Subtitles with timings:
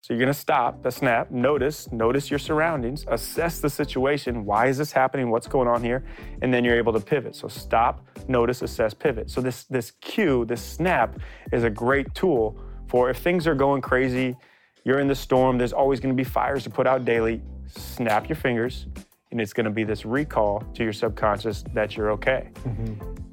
[0.00, 4.44] So you're going to stop the snap, notice, notice your surroundings, assess the situation.
[4.44, 5.30] Why is this happening?
[5.30, 6.04] What's going on here?
[6.40, 7.34] And then you're able to pivot.
[7.34, 9.28] So stop, notice, assess, pivot.
[9.28, 11.18] So this this cue, this snap
[11.52, 12.58] is a great tool
[12.88, 14.36] for if things are going crazy,
[14.84, 17.42] you're in the storm, there's always going to be fires to put out daily.
[17.66, 18.86] Snap your fingers,
[19.30, 22.48] and it's going to be this recall to your subconscious that you're okay.
[22.64, 23.27] Mm-hmm.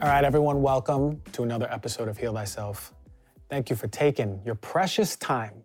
[0.00, 2.94] All right, everyone, welcome to another episode of Heal Thyself.
[3.50, 5.64] Thank you for taking your precious time,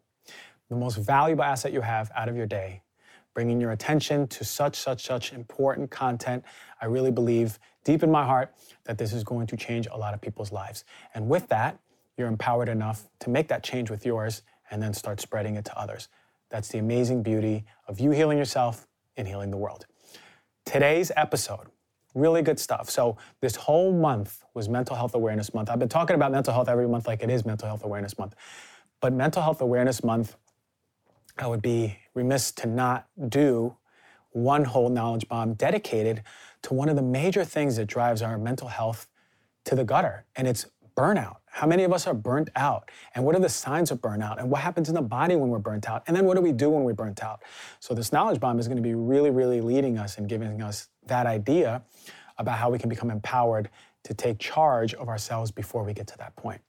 [0.69, 2.81] the most valuable asset you have out of your day,
[3.35, 6.43] bringing your attention to such, such, such important content.
[6.81, 10.15] I really believe deep in my heart that this is going to change a lot
[10.15, 10.83] of people's lives.
[11.13, 11.77] And with that,
[12.17, 15.77] you're empowered enough to make that change with yours and then start spreading it to
[15.77, 16.07] others.
[16.49, 19.85] That's the amazing beauty of you healing yourself and healing the world.
[20.65, 21.67] Today's episode
[22.13, 22.89] really good stuff.
[22.89, 25.69] So this whole month was Mental Health Awareness Month.
[25.69, 28.35] I've been talking about mental health every month like it is Mental Health Awareness Month.
[29.01, 30.35] But Mental Health Awareness Month,
[31.37, 33.75] I would be remiss to not do
[34.31, 36.23] one whole knowledge bomb dedicated
[36.63, 39.07] to one of the major things that drives our mental health
[39.65, 40.65] to the gutter, and it's
[40.95, 41.37] burnout.
[41.53, 42.89] How many of us are burnt out?
[43.13, 44.39] And what are the signs of burnout?
[44.39, 46.01] And what happens in the body when we're burnt out?
[46.07, 47.43] And then what do we do when we're burnt out?
[47.79, 50.87] So, this knowledge bomb is going to be really, really leading us and giving us
[51.05, 51.83] that idea
[52.39, 53.69] about how we can become empowered
[54.05, 56.59] to take charge of ourselves before we get to that point.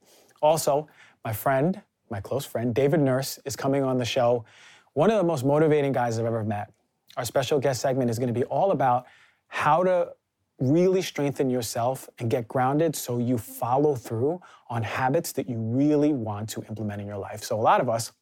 [0.42, 0.86] Also,
[1.24, 4.44] my friend, my close friend, David Nurse, is coming on the show.
[4.92, 6.70] One of the most motivating guys I've ever met.
[7.16, 9.06] Our special guest segment is going to be all about
[9.46, 10.10] how to
[10.58, 16.12] really strengthen yourself and get grounded so you follow through on habits that you really
[16.12, 17.42] want to implement in your life.
[17.42, 18.12] So, a lot of us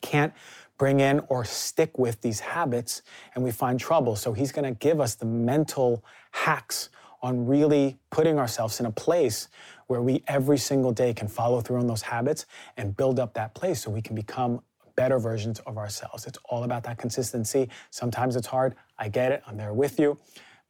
[0.00, 0.32] can't
[0.76, 3.02] bring in or stick with these habits
[3.34, 4.16] and we find trouble.
[4.16, 6.90] So, he's gonna give us the mental hacks
[7.22, 9.48] on really putting ourselves in a place
[9.86, 12.44] where we every single day can follow through on those habits
[12.76, 14.60] and build up that place so we can become
[14.96, 16.26] better versions of ourselves.
[16.26, 17.68] It's all about that consistency.
[17.90, 18.74] Sometimes it's hard.
[18.98, 19.42] I get it.
[19.46, 20.18] I'm there with you.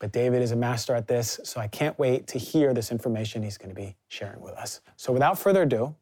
[0.01, 3.43] But David is a master at this, so I can't wait to hear this information
[3.43, 4.81] he's going to be sharing with us.
[4.97, 5.95] So without further ado,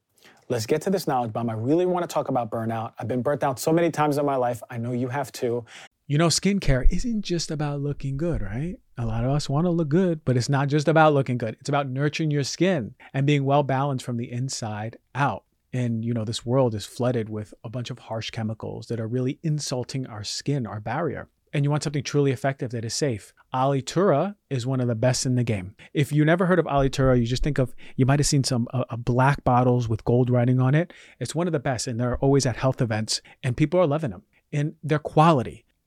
[0.49, 1.51] let's get to this knowledge bomb.
[1.51, 2.95] I really want to talk about burnout.
[2.99, 4.63] I've been burnt out so many times in my life.
[4.71, 5.65] I know you have too.
[6.07, 8.77] You know, skincare isn't just about looking good, right?
[8.99, 11.57] A lot of us want to look good, but it's not just about looking good.
[11.61, 15.45] It's about nurturing your skin and being well balanced from the inside out.
[15.73, 19.09] And, you know, this world is flooded with a bunch of harsh chemicals that are
[19.09, 23.33] really insulting our skin, our barrier and you want something truly effective that is safe,
[23.55, 25.75] Alitura is one of the best in the game.
[25.93, 28.69] If you never heard of Alitura, you just think of you might have seen some
[28.73, 30.93] uh, uh, black bottles with gold writing on it.
[31.21, 34.11] It's one of the best, and they're always at health events, and people are loving
[34.11, 34.23] them.
[34.53, 35.65] And their quality,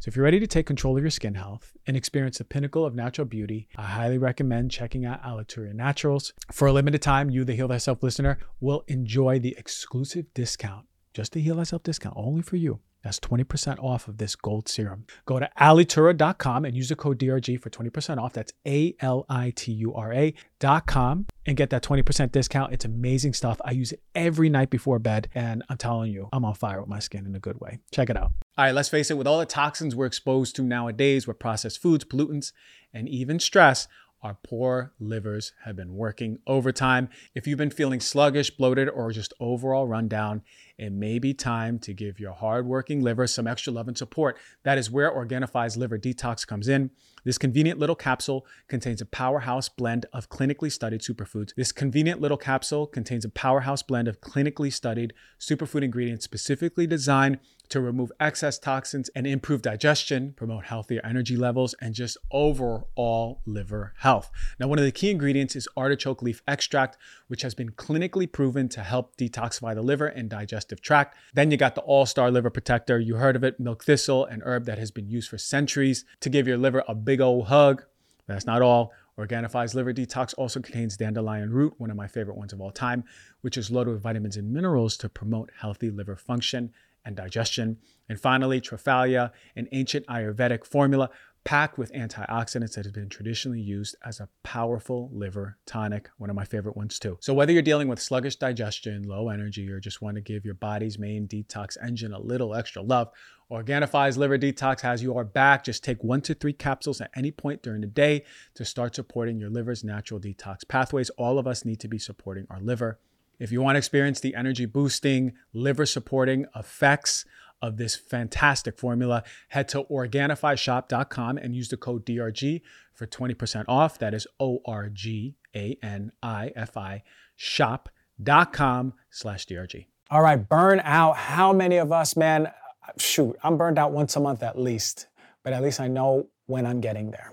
[0.00, 2.86] So if you're ready to take control of your skin health and experience the pinnacle
[2.86, 6.32] of natural beauty, I highly recommend checking out Alitura Naturals.
[6.50, 10.86] For a limited time, you, the Heal Thyself listener, will enjoy the exclusive discount.
[11.12, 12.80] Just the Heal Thyself discount, only for you.
[13.02, 15.06] That's 20% off of this gold serum.
[15.24, 18.32] Go to alitura.com and use the code DRG for 20% off.
[18.32, 22.72] That's A L I T U R A.com and get that 20% discount.
[22.72, 23.60] It's amazing stuff.
[23.64, 26.88] I use it every night before bed, and I'm telling you, I'm on fire with
[26.88, 27.78] my skin in a good way.
[27.92, 28.32] Check it out.
[28.58, 31.80] All right, let's face it, with all the toxins we're exposed to nowadays with processed
[31.80, 32.52] foods, pollutants,
[32.92, 33.88] and even stress,
[34.22, 37.08] our poor livers have been working overtime.
[37.34, 40.42] If you've been feeling sluggish, bloated, or just overall run down,
[40.80, 44.38] it may be time to give your hardworking liver some extra love and support.
[44.62, 46.90] That is where Organifi's Liver Detox comes in.
[47.22, 51.54] This convenient little capsule contains a powerhouse blend of clinically studied superfoods.
[51.54, 57.38] This convenient little capsule contains a powerhouse blend of clinically studied superfood ingredients specifically designed
[57.68, 63.94] to remove excess toxins and improve digestion, promote healthier energy levels, and just overall liver
[63.98, 64.30] health.
[64.58, 66.96] Now, one of the key ingredients is artichoke leaf extract,
[67.28, 70.28] which has been clinically proven to help detoxify the liver and
[70.70, 71.16] digestive tract.
[71.34, 72.98] Then you got the All Star Liver Protector.
[72.98, 76.30] You heard of it, milk thistle, an herb that has been used for centuries to
[76.30, 77.84] give your liver a big old hug.
[78.26, 78.92] That's not all.
[79.18, 83.04] Organifi's Liver Detox also contains dandelion root, one of my favorite ones of all time,
[83.42, 86.72] which is loaded with vitamins and minerals to promote healthy liver function
[87.04, 87.76] and digestion.
[88.08, 91.10] And finally, Triphala, an ancient Ayurvedic formula
[91.44, 96.36] packed with antioxidants that have been traditionally used as a powerful liver tonic, one of
[96.36, 97.18] my favorite ones too.
[97.20, 100.54] So, whether you're dealing with sluggish digestion, low energy, or just want to give your
[100.54, 103.10] body's main detox engine a little extra love,
[103.50, 105.64] Organifi's Liver Detox has your back.
[105.64, 109.38] Just take one to three capsules at any point during the day to start supporting
[109.38, 111.10] your liver's natural detox pathways.
[111.10, 113.00] All of us need to be supporting our liver.
[113.40, 117.24] If you want to experience the energy boosting, liver supporting effects
[117.62, 122.62] of this fantastic formula, head to OrganifiShop.com and use the code DRG
[122.94, 123.98] for 20% off.
[123.98, 127.02] That is O R G A N I F I
[127.36, 129.86] shop.com slash DRG.
[130.10, 131.16] All right, burn out.
[131.16, 132.52] How many of us, man?
[132.98, 135.06] Shoot, I'm burned out once a month at least,
[135.42, 137.32] but at least I know when I'm getting there.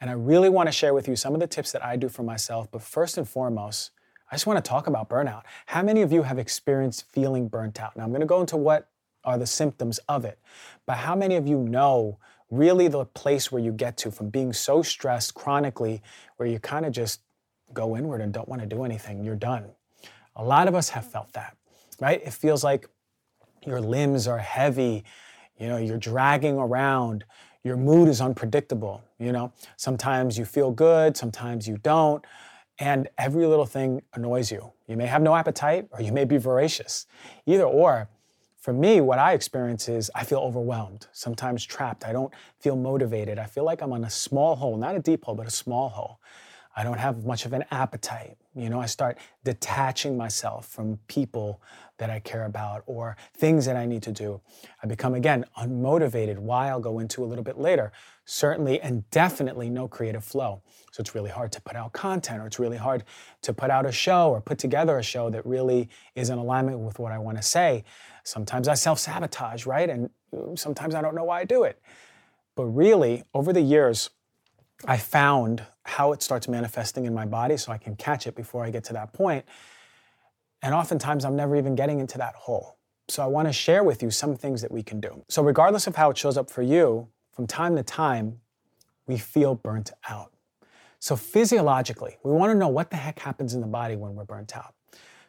[0.00, 2.08] And I really want to share with you some of the tips that I do
[2.08, 2.70] for myself.
[2.70, 3.92] But first and foremost,
[4.30, 5.42] I just want to talk about burnout.
[5.66, 7.96] How many of you have experienced feeling burnt out?
[7.96, 8.89] Now, I'm going to go into what
[9.24, 10.38] are the symptoms of it,
[10.86, 12.18] but how many of you know
[12.50, 16.02] really the place where you get to from being so stressed chronically
[16.36, 17.20] where you kind of just
[17.72, 19.24] go inward and don't want to do anything?
[19.24, 19.66] You're done.
[20.36, 21.56] A lot of us have felt that,
[22.00, 22.20] right?
[22.24, 22.88] It feels like
[23.66, 25.04] your limbs are heavy,
[25.58, 27.24] you know, you're dragging around,
[27.62, 29.52] your mood is unpredictable, you know.
[29.76, 32.24] Sometimes you feel good, sometimes you don't
[32.80, 34.72] and every little thing annoys you.
[34.88, 37.06] You may have no appetite or you may be voracious.
[37.46, 38.08] Either or,
[38.60, 42.04] for me, what I experience is I feel overwhelmed, sometimes trapped.
[42.04, 43.38] I don't feel motivated.
[43.38, 45.88] I feel like I'm on a small hole, not a deep hole, but a small
[45.88, 46.20] hole.
[46.76, 48.36] I don't have much of an appetite.
[48.54, 51.60] You know, I start detaching myself from people
[51.98, 54.40] that I care about or things that I need to do.
[54.82, 56.38] I become, again, unmotivated.
[56.38, 57.92] Why I'll go into a little bit later.
[58.24, 60.62] Certainly and definitely no creative flow.
[60.92, 63.04] So it's really hard to put out content or it's really hard
[63.42, 66.78] to put out a show or put together a show that really is in alignment
[66.78, 67.84] with what I want to say.
[68.24, 69.88] Sometimes I self sabotage, right?
[69.88, 71.80] And uh, sometimes I don't know why I do it.
[72.54, 74.10] But really, over the years,
[74.86, 78.64] I found how it starts manifesting in my body so I can catch it before
[78.64, 79.44] I get to that point.
[80.62, 82.76] And oftentimes I'm never even getting into that hole.
[83.08, 85.24] So I want to share with you some things that we can do.
[85.28, 88.40] So, regardless of how it shows up for you, from time to time,
[89.06, 90.32] we feel burnt out.
[91.00, 94.24] So, physiologically, we want to know what the heck happens in the body when we're
[94.24, 94.74] burnt out.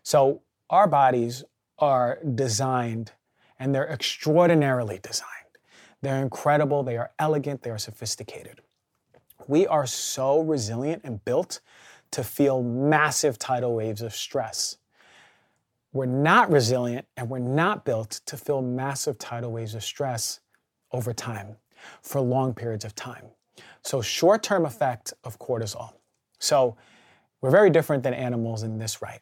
[0.04, 1.44] So, our bodies
[1.82, 3.12] are designed
[3.60, 5.28] and they're extraordinarily designed.
[6.02, 8.62] They're incredible, they are elegant, they are sophisticated.
[9.48, 11.60] We are so resilient and built
[12.12, 14.78] to feel massive tidal waves of stress.
[15.94, 20.40] We're not resilient and we're not built to feel massive tidal waves of stress
[20.92, 21.58] over time
[22.02, 23.26] for long periods of time.
[23.84, 25.94] So, short term effect of cortisol.
[26.40, 26.78] So,
[27.42, 29.22] we're very different than animals in this right.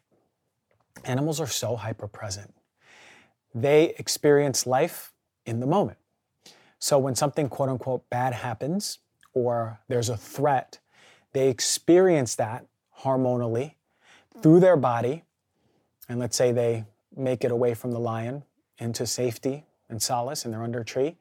[1.04, 2.54] Animals are so hyper present,
[3.54, 5.12] they experience life
[5.46, 5.98] in the moment.
[6.78, 8.98] So, when something quote unquote bad happens,
[9.32, 10.78] or there's a threat,
[11.32, 12.66] they experience that
[13.00, 13.74] hormonally
[14.42, 15.24] through their body.
[16.08, 16.84] And let's say they
[17.16, 18.44] make it away from the lion
[18.78, 21.16] into safety and solace and they're under a tree.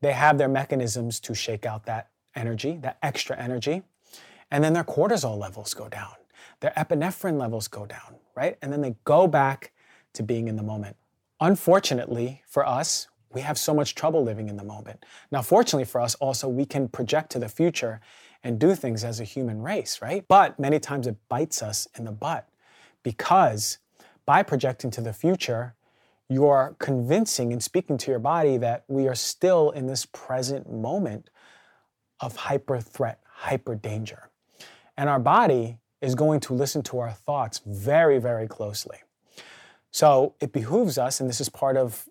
[0.00, 3.82] They have their mechanisms to shake out that energy, that extra energy.
[4.50, 6.14] And then their cortisol levels go down,
[6.60, 8.56] their epinephrine levels go down, right?
[8.62, 9.72] And then they go back
[10.12, 10.96] to being in the moment.
[11.40, 15.04] Unfortunately for us, we have so much trouble living in the moment.
[15.30, 18.00] Now, fortunately for us, also, we can project to the future
[18.42, 20.24] and do things as a human race, right?
[20.28, 22.48] But many times it bites us in the butt
[23.02, 23.78] because
[24.24, 25.74] by projecting to the future,
[26.28, 31.30] you're convincing and speaking to your body that we are still in this present moment
[32.20, 34.30] of hyper threat, hyper danger.
[34.96, 38.98] And our body is going to listen to our thoughts very, very closely.
[39.90, 42.08] So it behooves us, and this is part of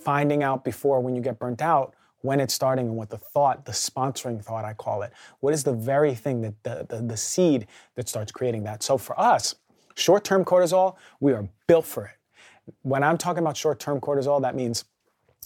[0.00, 3.64] finding out before when you get burnt out when it's starting and what the thought,
[3.64, 5.12] the sponsoring thought, I call it.
[5.40, 8.82] What is the very thing that the, the, the seed that starts creating that?
[8.82, 9.54] So for us,
[9.94, 12.74] short term cortisol, we are built for it.
[12.82, 14.84] When I'm talking about short term cortisol, that means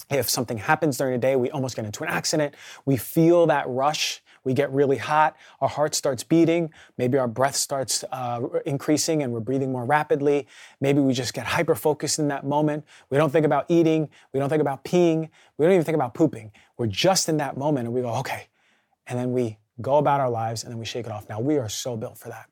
[0.09, 3.67] if something happens during the day, we almost get into an accident, we feel that
[3.67, 9.23] rush we get really hot, our heart starts beating, maybe our breath starts uh, increasing
[9.23, 10.47] and we're breathing more rapidly.
[10.81, 12.85] Maybe we just get hyper focused in that moment.
[13.09, 16.13] We don't think about eating, we don't think about peeing, we don't even think about
[16.13, 16.51] pooping.
[16.77, 18.47] We're just in that moment and we go, okay.
[19.07, 21.27] And then we go about our lives and then we shake it off.
[21.29, 22.49] Now, we are so built for that.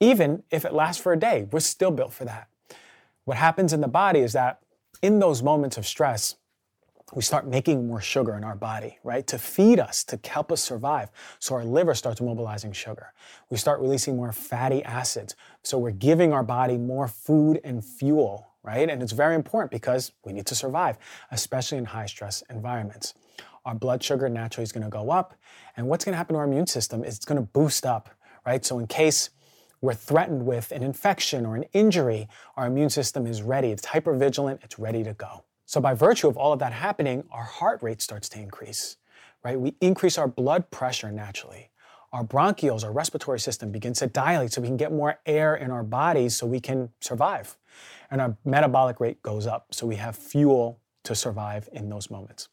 [0.00, 2.48] Even if it lasts for a day, we're still built for that.
[3.24, 4.60] What happens in the body is that
[5.02, 6.36] in those moments of stress,
[7.14, 9.26] we start making more sugar in our body, right?
[9.26, 11.10] To feed us, to help us survive.
[11.38, 13.12] So our liver starts mobilizing sugar.
[13.50, 15.34] We start releasing more fatty acids.
[15.62, 18.88] So we're giving our body more food and fuel, right?
[18.88, 20.98] And it's very important because we need to survive,
[21.30, 23.14] especially in high stress environments.
[23.66, 25.34] our blood sugar naturally is going to go up.
[25.76, 28.08] And what's going to happen to our immune system is it's going to boost up,
[28.46, 28.64] right?
[28.64, 29.30] So, in case
[29.82, 33.70] we're threatened with an infection or an injury, our immune system is ready.
[33.70, 35.44] It's hypervigilant, it's ready to go.
[35.70, 38.96] So, by virtue of all of that happening, our heart rate starts to increase,
[39.44, 39.60] right?
[39.60, 41.70] We increase our blood pressure naturally.
[42.12, 45.70] Our bronchioles, our respiratory system begins to dilate so we can get more air in
[45.70, 47.56] our bodies so we can survive.
[48.10, 52.48] And our metabolic rate goes up so we have fuel to survive in those moments.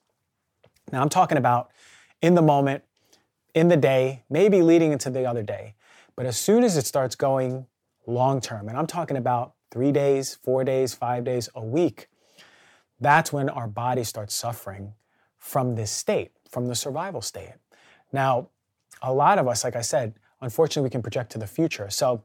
[0.91, 1.71] Now, I'm talking about
[2.21, 2.83] in the moment,
[3.55, 5.73] in the day, maybe leading into the other day.
[6.15, 7.65] But as soon as it starts going
[8.05, 12.09] long term, and I'm talking about three days, four days, five days, a week,
[12.99, 14.93] that's when our body starts suffering
[15.37, 17.53] from this state, from the survival state.
[18.11, 18.49] Now,
[19.01, 21.89] a lot of us, like I said, unfortunately, we can project to the future.
[21.89, 22.23] So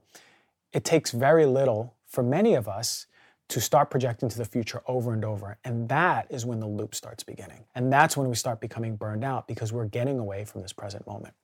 [0.73, 3.07] it takes very little for many of us
[3.49, 5.59] to start projecting to the future over and over.
[5.65, 7.65] And that is when the loop starts beginning.
[7.75, 11.07] And that's when we start becoming burned out because we're getting away from this present
[11.07, 11.35] moment.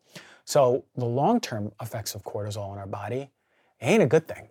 [0.46, 3.30] So the long term effects of cortisol in our body
[3.82, 4.48] ain't a good thing.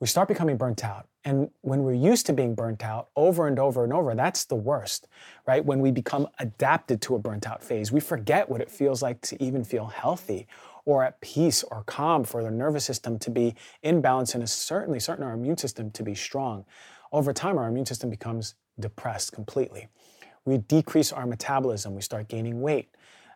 [0.00, 1.06] We start becoming burnt out.
[1.28, 4.54] And when we're used to being burnt out over and over and over, that's the
[4.54, 5.08] worst,
[5.46, 5.62] right?
[5.62, 9.20] When we become adapted to a burnt out phase, we forget what it feels like
[9.20, 10.46] to even feel healthy
[10.86, 14.98] or at peace or calm for the nervous system to be in balance and certainly
[14.98, 16.64] certain our immune system to be strong.
[17.12, 19.88] Over time, our immune system becomes depressed completely.
[20.46, 22.88] We decrease our metabolism, we start gaining weight.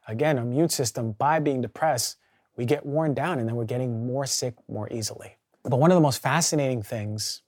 [0.09, 2.17] Again, our immune system, by being depressed,
[2.57, 5.37] we get worn down and then we're getting more sick more easily.
[5.63, 7.43] But one of the most fascinating things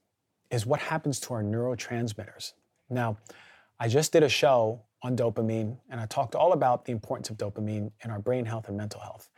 [0.50, 2.52] is what happens to our neurotransmitters.
[2.90, 3.18] Now,
[3.78, 7.36] I just did a show on dopamine and I talked all about the importance of
[7.36, 9.28] dopamine in our brain health and mental health.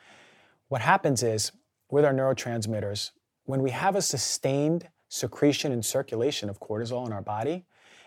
[0.68, 1.52] What happens is
[1.90, 3.12] with our neurotransmitters,
[3.44, 7.64] when we have a sustained secretion and circulation of cortisol in our body,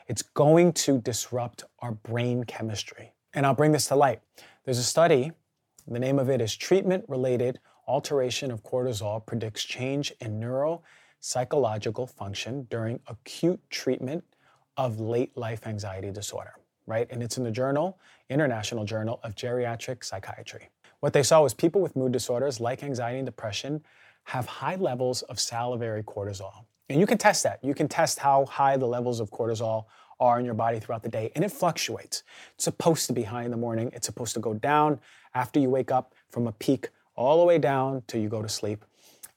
[0.08, 3.14] it's going to disrupt our brain chemistry.
[3.34, 4.22] And I'll bring this to light.
[4.66, 5.32] There's a study,
[5.88, 10.40] the name of it is Treatment Related Alteration of Cortisol Predicts Change in
[11.22, 14.24] Neuropsychological Function During Acute Treatment
[14.78, 16.54] of Late Life Anxiety Disorder,
[16.86, 17.08] right?
[17.10, 18.00] And it's in the journal,
[18.30, 20.70] International Journal of Geriatric Psychiatry.
[21.02, 23.84] What they saw was people with mood disorders like anxiety and depression
[24.26, 26.66] have high levels of salivary cortisol.
[26.90, 27.60] And you can test that.
[27.64, 29.86] You can test how high the levels of cortisol
[30.20, 32.24] are in your body throughout the day, and it fluctuates.
[32.56, 35.00] It's supposed to be high in the morning, it's supposed to go down
[35.34, 38.50] after you wake up from a peak all the way down till you go to
[38.50, 38.84] sleep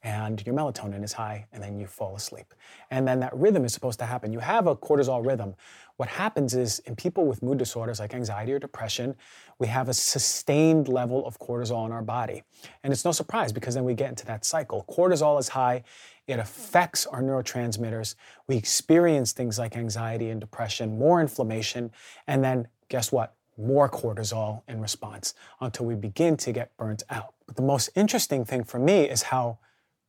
[0.03, 2.55] and your melatonin is high, and then you fall asleep.
[2.91, 4.33] And then that rhythm is supposed to happen.
[4.33, 5.55] You have a cortisol rhythm.
[5.97, 9.15] What happens is in people with mood disorders like anxiety or depression,
[9.59, 12.43] we have a sustained level of cortisol in our body.
[12.83, 14.85] And it's no surprise because then we get into that cycle.
[14.91, 15.85] Cortisol is high,
[16.27, 18.17] it affects our neurotransmitters.
[18.49, 21.93] We experience things like anxiety and depression, more inflammation,
[22.27, 23.35] and then guess what?
[23.57, 27.35] More cortisol in response until we begin to get burnt out.
[27.47, 29.59] But the most interesting thing for me is how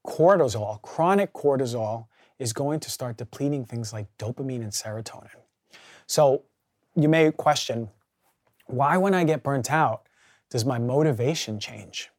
[0.06, 2.08] cortisol, chronic cortisol,
[2.40, 5.30] is going to start depleting things like dopamine and serotonin.
[6.08, 6.44] So
[6.96, 7.90] you may question,
[8.68, 10.08] why, when I get burnt out,
[10.50, 12.10] does my motivation change?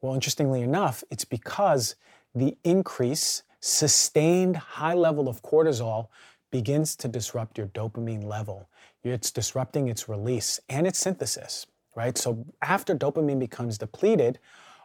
[0.00, 1.96] Well, interestingly enough, it's because
[2.34, 6.08] the increase, sustained high level of cortisol
[6.50, 8.68] begins to disrupt your dopamine level.
[9.02, 12.18] It's disrupting its release and its synthesis, right?
[12.18, 14.38] So after dopamine becomes depleted,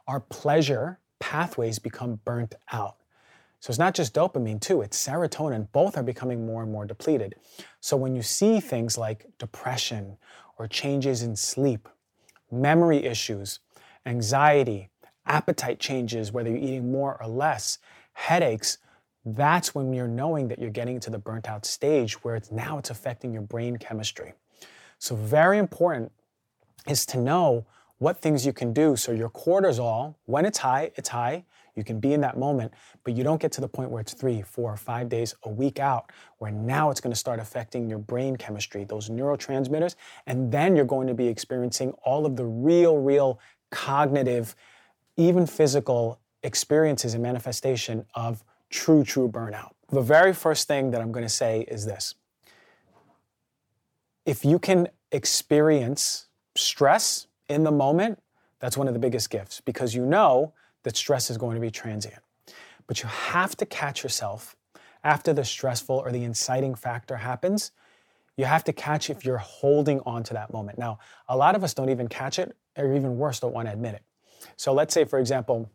[0.07, 2.97] our pleasure pathways become burnt out.
[3.61, 5.71] So it's not just dopamine, too, it's serotonin.
[5.71, 7.35] Both are becoming more and more depleted.
[7.79, 10.17] So when you see things like depression
[10.57, 11.87] or changes in sleep,
[12.51, 13.59] memory issues,
[14.05, 14.89] anxiety,
[15.27, 17.77] appetite changes, whether you're eating more or less,
[18.13, 18.79] headaches,
[19.23, 22.79] that's when you're knowing that you're getting to the burnt out stage where it's now
[22.79, 24.33] it's affecting your brain chemistry.
[24.97, 26.11] So very important
[26.87, 27.67] is to know
[28.01, 31.45] what things you can do so your cortisol, when it's high, it's high.
[31.75, 34.15] You can be in that moment, but you don't get to the point where it's
[34.15, 37.99] three, four, five days, a week out, where now it's going to start affecting your
[37.99, 39.93] brain chemistry, those neurotransmitters,
[40.25, 43.39] and then you're going to be experiencing all of the real, real
[43.69, 44.55] cognitive,
[45.15, 49.73] even physical experiences and manifestation of true, true burnout.
[49.91, 52.15] The very first thing that I'm going to say is this
[54.25, 58.19] if you can experience stress, in the moment,
[58.59, 60.53] that's one of the biggest gifts because you know
[60.83, 62.21] that stress is going to be transient.
[62.87, 64.55] But you have to catch yourself
[65.03, 67.71] after the stressful or the inciting factor happens.
[68.37, 70.77] You have to catch if you're holding on to that moment.
[70.77, 73.73] Now, a lot of us don't even catch it, or even worse, don't want to
[73.73, 74.03] admit it.
[74.55, 75.69] So let's say, for example,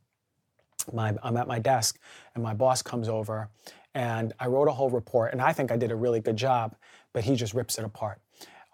[0.92, 1.99] my, I'm at my desk
[2.35, 3.50] and my boss comes over
[3.95, 6.75] and I wrote a whole report and I think I did a really good job,
[7.12, 8.21] but he just rips it apart.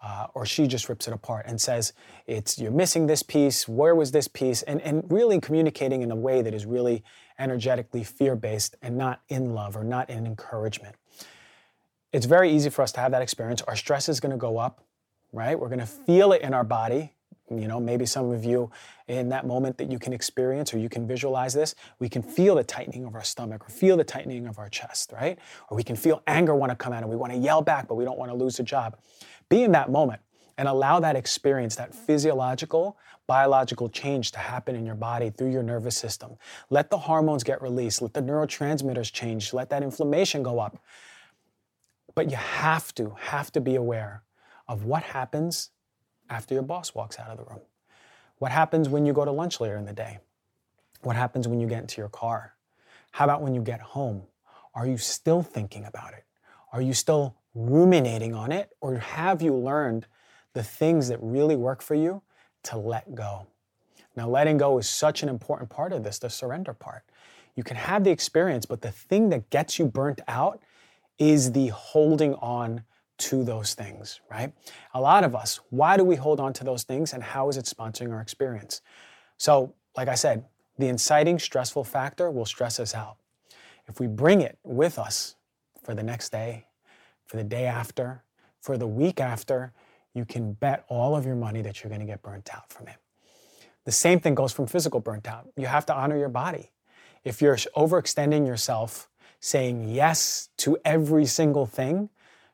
[0.03, 1.93] Uh, or she just rips it apart and says,
[2.27, 4.61] it's you're missing this piece, where was this piece?
[4.63, 7.03] And, and really communicating in a way that is really
[7.39, 10.95] energetically fear-based and not in love or not in encouragement.
[12.11, 13.61] It's very easy for us to have that experience.
[13.61, 14.83] Our stress is gonna go up,
[15.31, 15.57] right?
[15.57, 17.13] We're gonna feel it in our body.
[17.49, 18.71] You know, maybe some of you
[19.07, 22.55] in that moment that you can experience or you can visualize this, we can feel
[22.55, 25.37] the tightening of our stomach or feel the tightening of our chest, right?
[25.69, 27.87] Or we can feel anger want to come out and we want to yell back,
[27.87, 28.97] but we don't want to lose the job.
[29.53, 30.19] Be in that moment
[30.57, 35.61] and allow that experience, that physiological, biological change to happen in your body through your
[35.61, 36.37] nervous system.
[36.71, 40.79] Let the hormones get released, let the neurotransmitters change, let that inflammation go up.
[42.15, 44.23] But you have to, have to be aware
[44.67, 45.69] of what happens
[46.31, 47.61] after your boss walks out of the room.
[48.39, 50.17] What happens when you go to lunch later in the day?
[51.03, 52.55] What happens when you get into your car?
[53.11, 54.23] How about when you get home?
[54.73, 56.23] Are you still thinking about it?
[56.71, 58.71] Are you still ruminating on it?
[58.81, 60.07] Or have you learned
[60.53, 62.21] the things that really work for you
[62.63, 63.47] to let go?
[64.15, 67.03] Now, letting go is such an important part of this, the surrender part.
[67.55, 70.61] You can have the experience, but the thing that gets you burnt out
[71.17, 72.83] is the holding on
[73.19, 74.53] to those things, right?
[74.93, 77.57] A lot of us, why do we hold on to those things and how is
[77.57, 78.81] it sponsoring our experience?
[79.37, 80.45] So, like I said,
[80.77, 83.17] the inciting stressful factor will stress us out.
[83.87, 85.35] If we bring it with us
[85.83, 86.65] for the next day,
[87.33, 88.21] for the day after,
[88.61, 89.73] for the week after,
[90.13, 92.87] you can bet all of your money that you're going to get burnt out from
[92.87, 92.97] it.
[93.85, 95.49] The same thing goes from physical burnt out.
[95.57, 96.69] You have to honor your body.
[97.23, 99.09] If you're overextending yourself,
[99.39, 102.09] saying yes to every single thing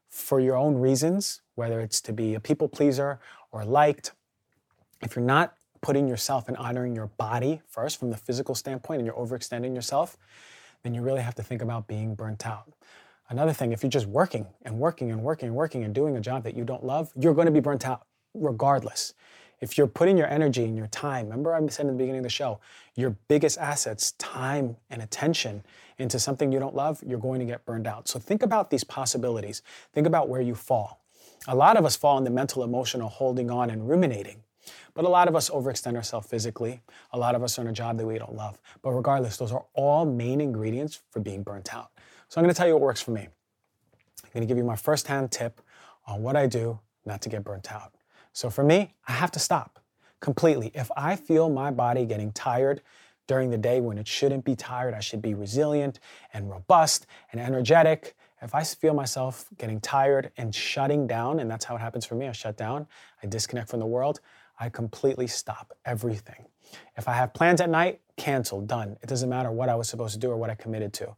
[0.08, 3.20] for your own reasons, whether it's to be a people pleaser
[3.52, 4.14] or liked,
[5.02, 9.06] if you're not putting yourself and honoring your body first from the physical standpoint and
[9.06, 10.18] you're overextending yourself,
[10.84, 12.72] then you really have to think about being burnt out.
[13.30, 16.20] Another thing, if you're just working and working and working and working and doing a
[16.20, 19.14] job that you don't love, you're going to be burnt out regardless.
[19.62, 22.24] If you're putting your energy and your time, remember I said in the beginning of
[22.24, 22.60] the show,
[22.96, 25.64] your biggest assets, time and attention
[26.00, 28.08] into something you don't love, you're going to get burned out.
[28.08, 29.62] So think about these possibilities.
[29.94, 31.02] Think about where you fall.
[31.48, 34.44] A lot of us fall in the mental, emotional, holding on and ruminating.
[34.94, 36.82] But a lot of us overextend ourselves physically.
[37.12, 38.60] A lot of us are in a job that we don't love.
[38.82, 41.92] But regardless, those are all main ingredients for being burnt out.
[42.30, 43.22] So I'm going to tell you what works for me.
[43.22, 45.62] I'm going to give you my first-hand tip
[46.06, 47.96] on what I do not to get burnt out.
[48.34, 49.80] So for me, I have to stop
[50.20, 50.72] completely.
[50.76, 52.82] If I feel my body getting tired
[53.26, 56.00] during the day when it shouldn't be tired, I should be resilient
[56.32, 58.16] and robust and energetic.
[58.44, 62.14] If I feel myself getting tired and shutting down, and that's how it happens for
[62.14, 62.86] me, I shut down,
[63.24, 64.20] I disconnect from the world,
[64.60, 66.46] I completely stop everything.
[66.96, 68.98] If I have plans at night, cancel, done.
[69.02, 71.16] It doesn't matter what I was supposed to do or what I committed to.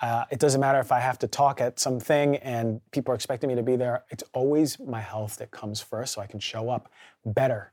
[0.00, 3.48] Uh, it doesn't matter if I have to talk at something and people are expecting
[3.48, 4.04] me to be there.
[4.08, 6.90] It's always my health that comes first so I can show up
[7.24, 7.70] better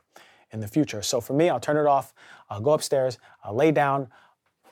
[0.52, 1.02] in the future.
[1.02, 2.14] So for me, I'll turn it off,
[2.50, 4.10] I'll go upstairs, I'll lay down.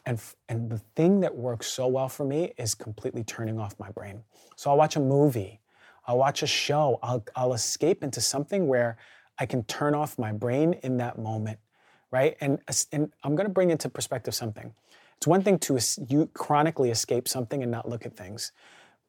[0.06, 3.90] And, and the thing that works so well for me is completely turning off my
[3.90, 4.24] brain.
[4.56, 5.62] So I'll watch a movie,
[6.06, 8.98] I'll watch a show, I'll, I'll escape into something where
[9.40, 11.60] I can turn off my brain in that moment,
[12.12, 12.38] right?
[12.40, 12.60] And,
[12.92, 14.74] and I'm gonna bring into perspective something.
[15.18, 18.52] It's one thing to you chronically escape something and not look at things,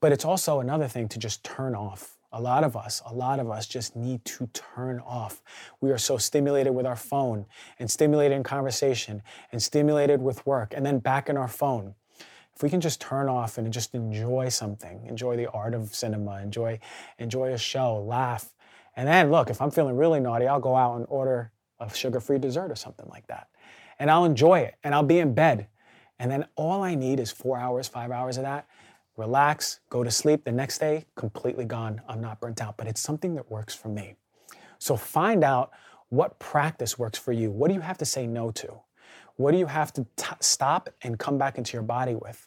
[0.01, 2.17] but it's also another thing to just turn off.
[2.33, 5.43] A lot of us, a lot of us just need to turn off.
[5.81, 7.47] We are so stimulated with our phone
[7.79, 11.95] and stimulated in conversation and stimulated with work and then back in our phone.
[12.55, 16.41] If we can just turn off and just enjoy something, enjoy the art of cinema,
[16.41, 16.79] enjoy,
[17.19, 18.55] enjoy a show, laugh.
[18.97, 22.39] And then look, if I'm feeling really naughty, I'll go out and order a sugar-free
[22.39, 23.49] dessert or something like that.
[23.99, 25.69] And I'll enjoy it and I'll be in bed
[26.19, 28.67] and then all I need is four hours, five hours of that.
[29.17, 30.45] Relax, go to sleep.
[30.45, 32.01] The next day, completely gone.
[32.09, 34.15] I'm not burnt out, but it's something that works for me.
[34.79, 35.71] So find out
[36.11, 37.51] what practice works for you.
[37.51, 38.81] What do you have to say no to?
[39.37, 42.47] What do you have to t- stop and come back into your body with?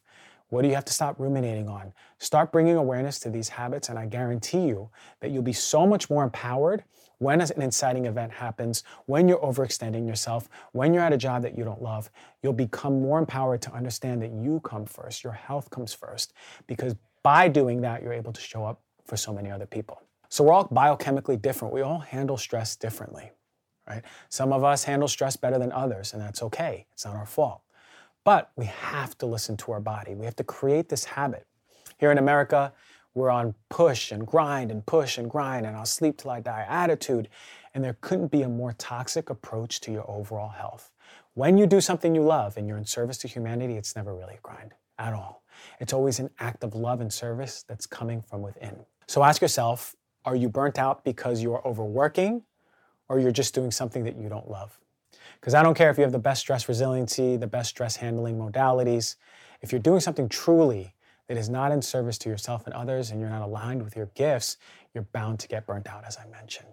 [0.50, 1.94] What do you have to stop ruminating on?
[2.18, 6.10] Start bringing awareness to these habits, and I guarantee you that you'll be so much
[6.10, 6.84] more empowered
[7.20, 11.58] when an inciting event happens, when you're overextending yourself, when you're at a job that
[11.58, 12.10] you don't love.
[12.42, 16.34] You'll become more empowered to understand that you come first, your health comes first,
[16.66, 20.02] because by doing that, you're able to show up for so many other people.
[20.30, 21.74] So we're all biochemically different.
[21.74, 23.32] We all handle stress differently,
[23.88, 24.04] right?
[24.30, 26.86] Some of us handle stress better than others, and that's okay.
[26.94, 27.62] It's not our fault.
[28.24, 30.14] But we have to listen to our body.
[30.14, 31.48] We have to create this habit.
[31.98, 32.72] Here in America,
[33.14, 36.66] we're on push and grind and push and grind and I'll sleep till I die
[36.68, 37.30] attitude.
[37.74, 40.92] And there couldn't be a more toxic approach to your overall health.
[41.34, 44.36] When you do something you love and you're in service to humanity, it's never really
[44.36, 45.44] a grind at all.
[45.80, 48.78] It's always an act of love and service that's coming from within.
[49.08, 49.96] So ask yourself
[50.26, 52.44] Are you burnt out because you're overworking
[53.08, 54.80] or you're just doing something that you don't love?
[55.40, 58.38] Because I don't care if you have the best stress resiliency, the best stress handling
[58.38, 59.16] modalities.
[59.62, 60.94] If you're doing something truly
[61.30, 64.08] that is not in service to yourself and others and you're not aligned with your
[64.16, 64.58] gifts,
[64.94, 66.68] you're bound to get burnt out, as I mentioned.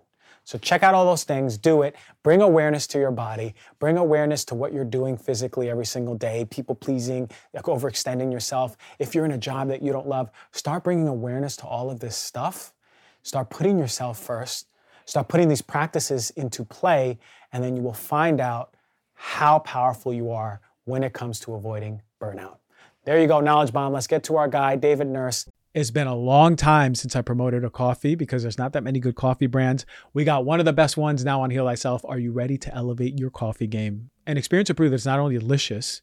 [0.44, 1.94] So check out all those things, do it.
[2.22, 3.54] Bring awareness to your body.
[3.78, 8.76] Bring awareness to what you're doing physically every single day, people pleasing, like overextending yourself.
[8.98, 12.00] If you're in a job that you don't love, start bringing awareness to all of
[12.00, 12.72] this stuff.
[13.22, 14.68] Start putting yourself first.
[15.04, 17.18] Start putting these practices into play,
[17.52, 18.74] and then you will find out
[19.14, 22.56] how powerful you are when it comes to avoiding burnout.
[23.06, 23.92] There you go, Knowledge Bomb.
[23.92, 25.46] Let's get to our guy, David Nurse.
[25.74, 28.98] It's been a long time since I promoted a coffee because there's not that many
[28.98, 29.86] good coffee brands.
[30.12, 32.04] We got one of the best ones now on Heal Thyself.
[32.04, 34.10] Are you ready to elevate your coffee game?
[34.26, 36.02] And experience will prove that it's not only delicious,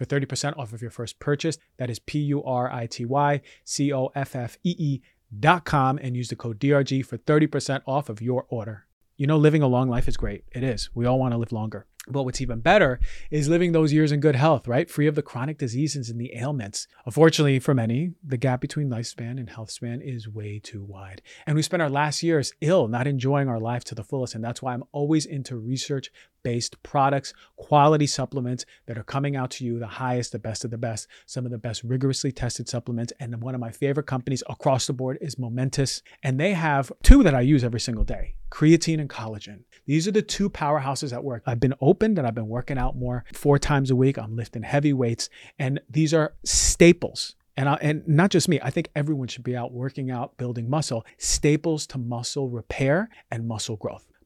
[0.00, 1.58] for 30% off of your first purchase.
[1.76, 5.02] That is P U R I T Y C O F F E E
[5.38, 8.86] dot com and use the code DRG for 30% off of your order.
[9.18, 10.44] You know, living a long life is great.
[10.52, 10.88] It is.
[10.94, 11.86] We all want to live longer.
[12.08, 12.98] But what's even better
[13.30, 14.90] is living those years in good health, right?
[14.90, 16.88] Free of the chronic diseases and the ailments.
[17.04, 21.20] Unfortunately, for many, the gap between lifespan and health span is way too wide.
[21.46, 24.34] And we spend our last years ill, not enjoying our life to the fullest.
[24.34, 26.10] And that's why I'm always into research
[26.42, 30.70] based products, quality supplements that are coming out to you the highest, the best of
[30.70, 33.12] the best, some of the best rigorously tested supplements.
[33.20, 36.02] And one of my favorite companies across the board is Momentous.
[36.22, 39.60] And they have two that I use every single day creatine and collagen.
[39.86, 41.42] These are the two powerhouses at work.
[41.46, 44.18] I've been opened and I've been working out more four times a week.
[44.18, 48.70] I'm lifting heavy weights, and these are staples and, I, and not just me, I
[48.70, 53.76] think everyone should be out working out, building muscle, staples to muscle repair and muscle
[53.76, 54.09] growth.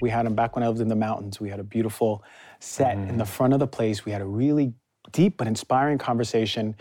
[0.00, 1.40] We had them back when I lived in the mountains.
[1.40, 2.24] We had a beautiful
[2.58, 3.08] set mm.
[3.08, 4.04] in the front of the place.
[4.04, 4.74] We had a really
[5.12, 6.74] deep but inspiring conversation.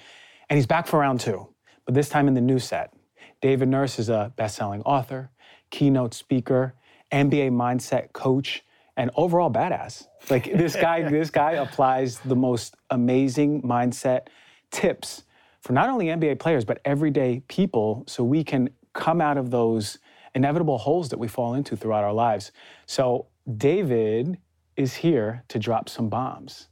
[0.49, 1.47] And he's back for round two,
[1.85, 2.93] but this time in the new set.
[3.41, 5.31] David Nurse is a best selling author,
[5.69, 6.75] keynote speaker,
[7.11, 8.63] NBA mindset coach,
[8.97, 10.07] and overall badass.
[10.29, 14.27] Like this guy, this guy applies the most amazing mindset
[14.71, 15.23] tips
[15.61, 19.99] for not only NBA players, but everyday people so we can come out of those
[20.35, 22.51] inevitable holes that we fall into throughout our lives.
[22.85, 24.37] So, David
[24.75, 26.67] is here to drop some bombs.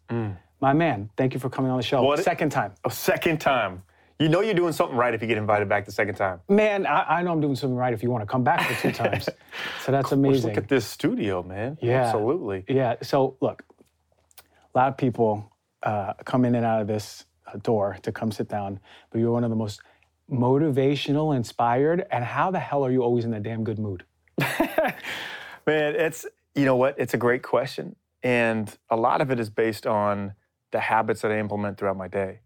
[0.59, 2.01] My man, thank you for coming on the show.
[2.01, 2.73] What- Second time.
[2.85, 3.83] A second time.
[4.19, 6.39] You know you're doing something right if you get invited back the second time.
[6.49, 8.81] Man, I, I know I'm doing something right if you want to come back for
[8.81, 9.29] two times.
[9.85, 10.49] So that's amazing.
[10.49, 11.77] look at this studio, man.
[11.81, 12.01] Yeah.
[12.05, 12.63] Absolutely.
[12.67, 12.95] Yeah.
[13.03, 13.63] So look,
[14.73, 15.51] a lot of people
[15.83, 18.79] uh, come in and out of this uh, door to come sit down,
[19.11, 19.81] but you're one of the most
[20.31, 24.03] motivational, inspired, and how the hell are you always in a damn good mood?
[24.39, 26.95] Man, it's you know what?
[26.97, 30.33] It's a great question, and a lot of it is based on
[30.71, 32.41] the habits that I implement throughout my day.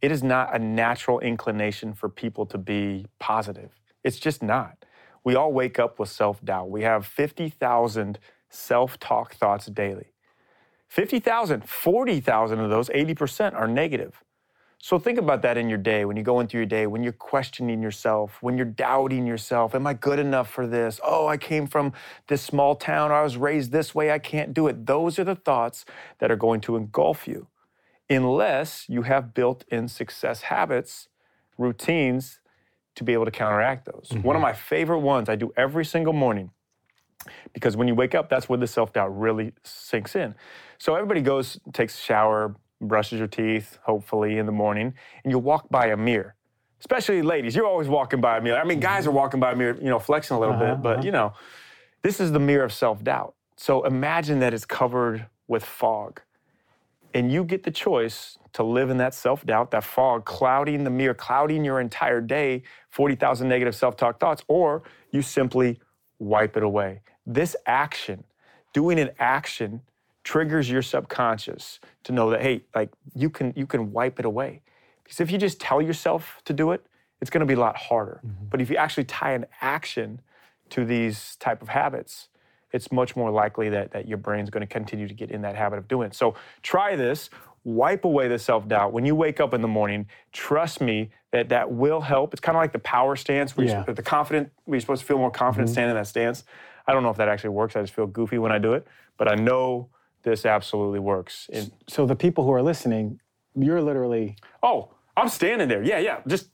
[0.00, 3.72] It is not a natural inclination for people to be positive.
[4.04, 4.84] It's just not.
[5.24, 6.70] We all wake up with self-doubt.
[6.70, 10.12] We have 50,000 self-talk thoughts daily.
[10.86, 14.22] 50,000, 40,000 of those, 80% are negative.
[14.80, 17.12] So think about that in your day, when you go into your day, when you're
[17.12, 19.74] questioning yourself, when you're doubting yourself.
[19.74, 21.00] Am I good enough for this?
[21.02, 21.92] Oh, I came from
[22.28, 24.86] this small town, or I was raised this way, I can't do it.
[24.86, 25.84] Those are the thoughts
[26.20, 27.48] that are going to engulf you,
[28.08, 31.08] unless you have built in success habits,
[31.58, 32.38] routines
[32.94, 34.10] to be able to counteract those.
[34.10, 34.42] One of mm-hmm.
[34.42, 36.50] my favorite ones I do every single morning
[37.52, 40.34] because when you wake up, that's where the self doubt really sinks in.
[40.78, 45.38] So everybody goes, takes a shower, brushes your teeth, hopefully in the morning, and you
[45.38, 46.34] walk by a mirror.
[46.80, 48.58] Especially ladies, you're always walking by a mirror.
[48.58, 50.82] I mean, guys are walking by a mirror, you know, flexing a little Uh-huh, bit,
[50.82, 51.32] but you know,
[52.02, 53.34] this is the mirror of self doubt.
[53.56, 56.20] So imagine that it's covered with fog.
[57.14, 60.90] And you get the choice to live in that self doubt, that fog, clouding the
[60.90, 65.80] mirror, clouding your entire day, 40,000 negative self talk thoughts, or you simply
[66.20, 67.00] wipe it away.
[67.26, 68.22] This action,
[68.72, 69.80] doing an action,
[70.28, 74.60] triggers your subconscious to know that, hey, like you can, you can wipe it away.
[75.02, 76.84] Because if you just tell yourself to do it,
[77.22, 78.20] it's gonna be a lot harder.
[78.24, 78.44] Mm-hmm.
[78.50, 80.20] But if you actually tie an action
[80.68, 82.28] to these type of habits,
[82.72, 85.56] it's much more likely that, that your brain's going to continue to get in that
[85.56, 86.14] habit of doing it.
[86.14, 87.30] So try this,
[87.64, 88.92] wipe away the self-doubt.
[88.92, 92.34] When you wake up in the morning, trust me that that will help.
[92.34, 93.84] It's kind of like the power stance where Yeah.
[93.86, 95.72] you're, the confident, where you're supposed to feel more confident mm-hmm.
[95.72, 96.44] standing in that stance.
[96.86, 97.74] I don't know if that actually works.
[97.74, 98.86] I just feel goofy when I do it,
[99.16, 99.88] but I know
[100.22, 101.48] this absolutely works.
[101.52, 103.20] And, So the people who are listening,
[103.54, 105.82] you're literally oh, I'm standing there.
[105.82, 106.50] Yeah, yeah, just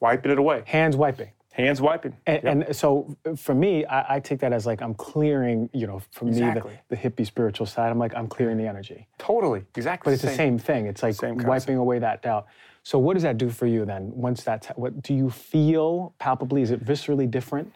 [0.00, 0.62] wiping it away.
[0.66, 1.30] hands wiping.
[1.52, 2.16] Hands wiping.
[2.26, 2.52] And, Yep.
[2.66, 6.02] and so uh, for me, I, I take that as like I'm clearing, you know,
[6.10, 6.72] for Exactly.
[6.72, 9.06] me, the, the hippie spiritual side, I'm like, I'm clearing the energy.
[9.18, 10.10] totally, exactly.
[10.10, 10.86] But it's the same thing.
[10.86, 11.78] It's like Same wiping concept.
[11.78, 12.46] away that doubt.
[12.82, 14.10] So what does that do for you then?
[14.14, 16.60] Once that's what do you feel palpably?
[16.60, 17.72] Is it viscerally different?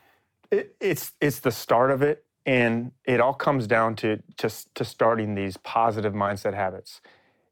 [0.50, 4.82] It, it's it's the start of it, and it all comes down to just to
[4.82, 7.02] starting these positive mindset habits.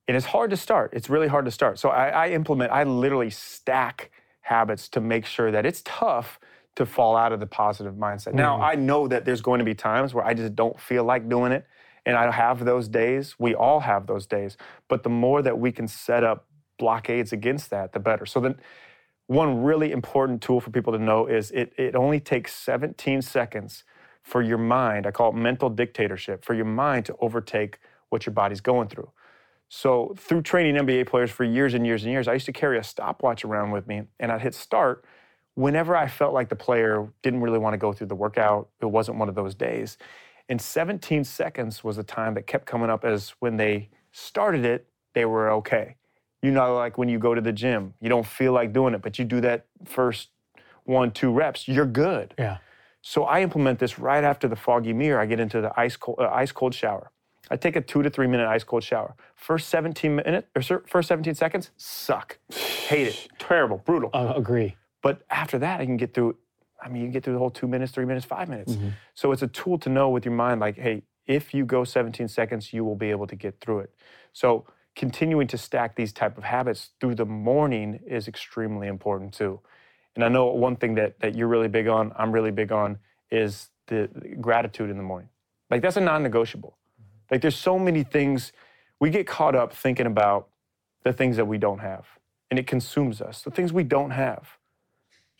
[0.09, 0.95] And it's hard to start.
[0.95, 1.79] It's really hard to start.
[1.79, 2.73] So I, I implement.
[2.73, 6.41] I literally stack habits to make sure that it's tough
[6.77, 8.33] to fall out of the positive mindset.
[8.33, 8.63] Now mm.
[8.63, 11.53] I know that there's going to be times where I just don't feel like doing
[11.53, 11.67] it,
[12.07, 13.35] and I have those days.
[13.39, 14.57] We all have those days.
[14.89, 16.47] But the more that we can set up
[16.79, 18.25] blockades against that, the better.
[18.25, 18.55] So then
[19.27, 23.85] one really important tool for people to know is it, it only takes 17 seconds
[24.27, 28.33] for your mind, I call it mental dictatorship, for your mind to overtake what your
[28.33, 29.09] body's going through.
[29.69, 32.77] So through training NBA players for years and years and years, I used to carry
[32.77, 35.05] a stopwatch around with me and I'd hit start
[35.55, 38.69] whenever I felt like the player didn't really want to go through the workout.
[38.81, 39.97] It wasn't one of those days.
[40.49, 44.89] And 17 seconds was the time that kept coming up as when they started it,
[45.15, 45.95] they were okay.
[46.43, 49.03] You know, like when you go to the gym, you don't feel like doing it,
[49.03, 50.31] but you do that first
[50.83, 52.35] one, two reps, you're good.
[52.37, 52.59] Yeah.
[53.09, 55.21] So I implement this right after the foggy mirror.
[55.21, 57.13] I get into the ice cold, uh, ice cold shower.
[57.49, 59.15] I take a two to three minute ice cold shower.
[59.37, 64.11] First 17 minutes or first 17 seconds, suck, hate it, terrible, brutal.
[64.13, 64.75] Uh, agree.
[65.03, 66.37] But after that, I can get through.
[66.83, 68.77] I mean, you can get through the whole two minutes, three minutes, five minutes.
[69.15, 72.27] So it's a tool to know with your mind, like, hey, if you go 17
[72.27, 73.95] seconds, you will be able to get through it.
[74.33, 74.67] So
[74.97, 79.61] continuing to stack these type of habits through the morning is extremely important too.
[80.17, 82.99] And I know one thing that that you're really big on, I'm really big on,
[83.31, 85.29] is the, the gratitude in the morning.
[85.71, 86.77] Like that's a non-negotiable.
[86.77, 87.35] Mm-hmm.
[87.35, 88.53] Like there's so many things
[88.99, 90.49] we get caught up thinking about
[91.05, 92.07] the things that we don't have,
[92.51, 93.43] and it consumes us.
[93.43, 94.59] The things we don't have.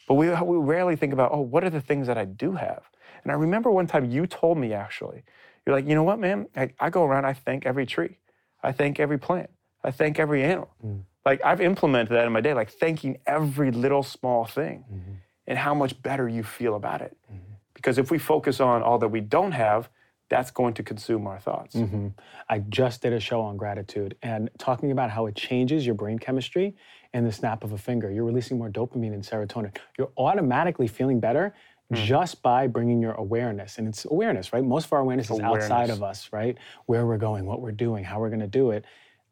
[0.07, 2.85] But we, we rarely think about, oh, what are the things that I do have?
[3.25, 5.25] And I remember one time you told me actually,
[5.67, 6.47] you're like, you know what, man?
[6.55, 8.19] I, I go around, I thank every tree,
[8.63, 9.51] I thank every plant,
[9.83, 10.71] I thank every animal.
[10.85, 11.03] Mm.
[11.27, 15.13] Like I've implemented that in my day, like thanking every little small thing mm-hmm.
[15.49, 17.17] and how much better you feel about it.
[17.27, 17.53] Mm-hmm.
[17.75, 19.91] Because if we focus on all that we don't have,
[20.29, 21.75] that's going to consume our thoughts.
[21.75, 22.09] Mm-hmm.
[22.49, 26.19] I just did a show on gratitude and talking about how it changes your brain
[26.19, 26.77] chemistry
[27.13, 28.11] in the snap of a finger.
[28.11, 29.77] You're releasing more dopamine and serotonin.
[29.99, 31.55] You're automatically feeling better
[31.93, 31.97] mm.
[31.97, 33.79] just by bringing your awareness.
[33.79, 34.65] And it's awareness, right?
[34.65, 36.57] Most of our awareness, is outside of us, right?
[36.87, 38.85] Where we're going, what we're doing, how we're going to do it.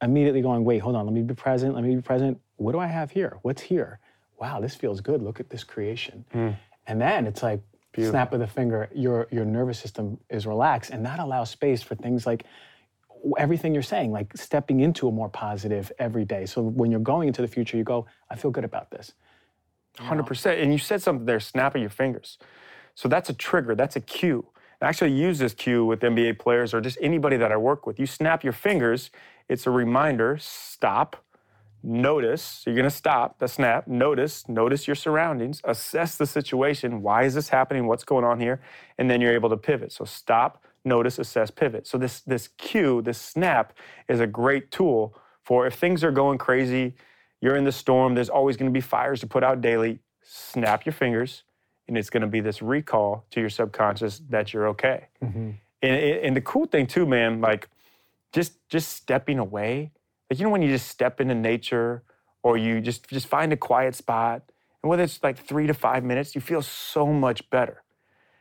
[0.02, 2.40] Immediately going, wait, hold on, let me be present, let me be present.
[2.57, 3.38] What do I have here?
[3.42, 4.00] What's here?
[4.40, 5.22] Wow, this feels good.
[5.22, 6.24] Look at this creation.
[6.33, 6.50] Hmm.
[6.87, 7.61] And then it's like,
[7.96, 11.94] snap of the finger, your, your nervous system is relaxed, and that allows space for
[11.94, 12.44] things like
[13.38, 16.44] everything you're saying, like stepping into a more positive every day.
[16.44, 19.12] So when you're going into the future, you go, I feel good about this.
[19.98, 20.61] Hundred percent.
[20.61, 22.38] And you said something there, snapping your fingers.
[22.96, 23.74] So that's a trigger.
[23.76, 24.46] That's a cue.
[24.80, 27.98] I actually use this cue with NBA players or just anybody that I work with.
[27.98, 29.11] You snap your fingers.
[29.48, 30.38] It's a reminder.
[30.40, 31.16] Stop.
[31.83, 32.62] Notice.
[32.66, 33.87] You're gonna stop the snap.
[33.87, 34.48] Notice.
[34.48, 35.61] Notice your surroundings.
[35.64, 37.02] Assess the situation.
[37.02, 37.87] Why is this happening?
[37.87, 38.62] What's going on here?
[38.98, 39.92] And then you're able to pivot.
[39.92, 40.64] So stop.
[40.85, 41.18] Notice.
[41.18, 41.50] Assess.
[41.50, 41.87] Pivot.
[41.87, 43.74] So this this cue, this snap,
[44.09, 46.94] is a great tool for if things are going crazy
[47.44, 48.14] you're in the storm.
[48.14, 49.98] There's always going to be fires to put out daily.
[50.22, 51.42] Snap your fingers,
[51.87, 55.09] and it's going to be this recall to your subconscious that you're okay.
[55.22, 55.50] Mm-hmm.
[55.83, 57.68] And, and the cool thing too, man, like
[58.35, 59.92] just just stepping away.
[60.29, 62.03] Like you know when you just step into nature,
[62.42, 64.42] or you just just find a quiet spot,
[64.83, 67.83] and whether it's like three to five minutes, you feel so much better.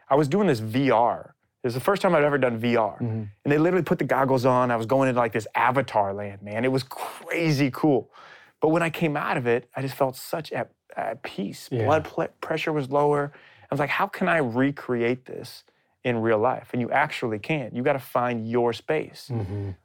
[0.10, 1.30] I was doing this VR.
[1.64, 2.96] It was the first time I'd ever done VR.
[2.96, 3.06] Mm-hmm.
[3.06, 4.70] And they literally put the goggles on.
[4.70, 6.66] I was going into like this avatar land, man.
[6.66, 8.12] It was crazy cool.
[8.60, 11.70] But when I came out of it, I just felt such at, at peace.
[11.72, 11.86] Yeah.
[11.86, 13.32] Blood ple- pressure was lower.
[13.34, 15.64] I was like, how can I recreate this
[16.04, 16.70] in real life?
[16.74, 17.74] And you actually can't.
[17.76, 19.32] You got to find your space.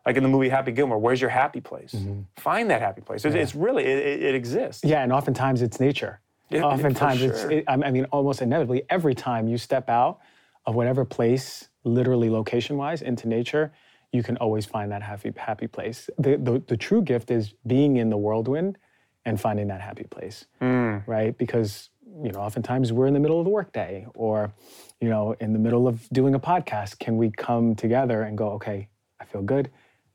[0.07, 1.95] Like in the movie Happy Gilmore, where's your happy place?
[2.37, 3.25] Find that happy place.
[3.25, 4.85] It's, it's really, it, it- it exists.
[4.85, 6.21] Yeah, and oftentimes it's nature.
[6.51, 7.51] Yeah, for oftentimes it's, sure.
[7.51, 10.19] it, I mean, almost inevitably, every time you step out
[10.67, 13.71] of whatever place, literally location wise, into nature,
[14.13, 16.09] you can always find that happy, happy place.
[16.19, 18.79] The, the, the true gift is being in the whirlwind
[19.27, 20.99] and finding that happy place, Hmm.
[21.07, 21.37] right?
[21.37, 21.91] Because,
[22.23, 24.53] you know, oftentimes we're in the middle of the workday or,
[25.01, 26.99] you know, in the middle of doing a podcast.
[26.99, 28.89] Can we come together and go, okay,
[29.21, 29.71] I feel good.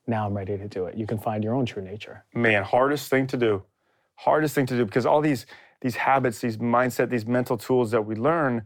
[0.08, 0.98] Now I'm ready to do it.
[0.98, 2.26] You can find your own true nature.
[2.34, 3.64] man, hardest thing to do.
[4.16, 5.46] Hardest thing to do because all these
[5.82, 8.66] these habits, these mindset, these mental tools that we learn,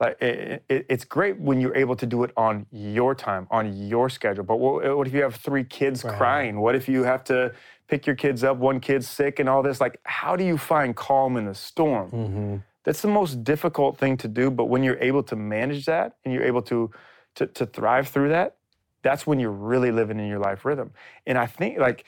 [0.00, 3.76] like it, it, it's great when you're able to do it on your time, on
[3.76, 4.44] your schedule.
[4.44, 6.60] But what, what if you have three kids crying?
[6.60, 7.52] What if you have to
[7.86, 8.56] pick your kids up?
[8.56, 9.80] One kid's sick and all this.
[9.80, 12.10] Like, how do you find calm in the storm?
[12.10, 12.56] Mm-hmm.
[12.84, 14.50] That's the most difficult thing to do.
[14.50, 16.90] But when you're able to manage that and you're able to
[17.36, 18.56] to, to thrive through that,
[19.02, 20.92] that's when you're really living in your life rhythm.
[21.26, 22.04] And I think like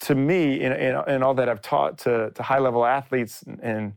[0.00, 3.60] to me, in, in, in all that I've taught to, to high level athletes and,
[3.60, 3.92] and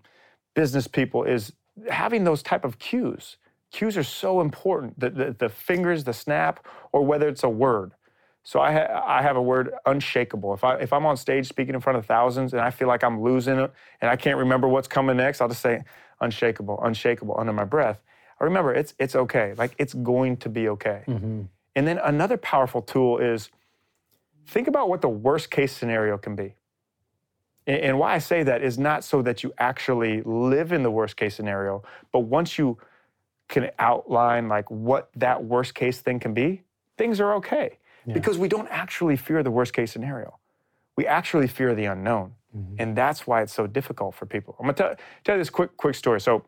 [0.54, 1.54] business people is
[1.90, 3.38] having those type of cues.
[3.72, 5.00] Cues are so important.
[5.00, 7.94] The, the, the fingers, the snap, or whether it's a word.
[8.44, 10.54] So I, ha- I have a word unshakable.
[10.54, 13.04] If I if I'm on stage speaking in front of thousands and I feel like
[13.04, 15.84] I'm losing it and I can't remember what's coming next, I'll just say
[16.22, 18.02] unshakable, unshakable under my breath.
[18.40, 19.54] I remember it's it's okay.
[19.58, 21.04] Like it's going to be okay.
[21.08, 21.42] Mm-hmm.
[21.76, 23.50] And then another powerful tool is
[24.48, 26.56] think about what the worst case scenario can be.
[27.68, 30.92] And, and why I say that is not so that you actually live in the
[30.92, 32.78] worst case scenario, but once you
[33.48, 36.64] can outline like what that worst case thing can be,
[36.98, 37.78] things are okay.
[38.14, 40.40] Because we don't actually fear the worst case scenario.
[40.96, 42.34] We actually fear the unknown.
[42.80, 44.56] And that's why it's so difficult for people.
[44.60, 46.20] I'm gonna tell, tell you this quick, quick story.
[46.20, 46.46] So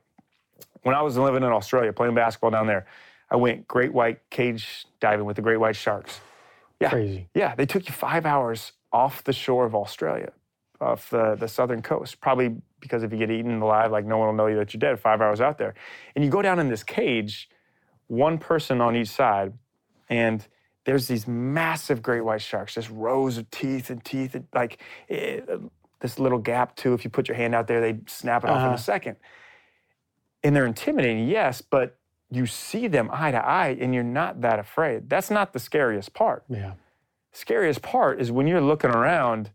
[0.81, 2.85] when I was living in Australia playing basketball down there,
[3.29, 6.19] I went great white cage diving with the great white sharks.
[6.79, 6.89] Yeah.
[6.89, 7.27] Crazy.
[7.33, 10.33] Yeah, they took you five hours off the shore of Australia,
[10.81, 12.19] off the, the southern coast.
[12.19, 14.79] Probably because if you get eaten alive, like no one will know you that you're
[14.79, 15.73] dead five hours out there.
[16.15, 17.49] And you go down in this cage,
[18.07, 19.53] one person on each side,
[20.09, 20.45] and
[20.83, 25.39] there's these massive great white sharks, just rows of teeth and teeth, and like eh,
[26.03, 26.93] this little gap too.
[26.93, 28.73] If you put your hand out there, they snap it off in Uh-huh.
[28.75, 29.15] a second.
[30.43, 31.97] And they're intimidating, yes, but
[32.29, 35.09] you see them eye to eye and you're not that afraid.
[35.09, 36.73] That's not the scariest part Yeah.
[37.31, 39.51] scariest part is when you're looking around,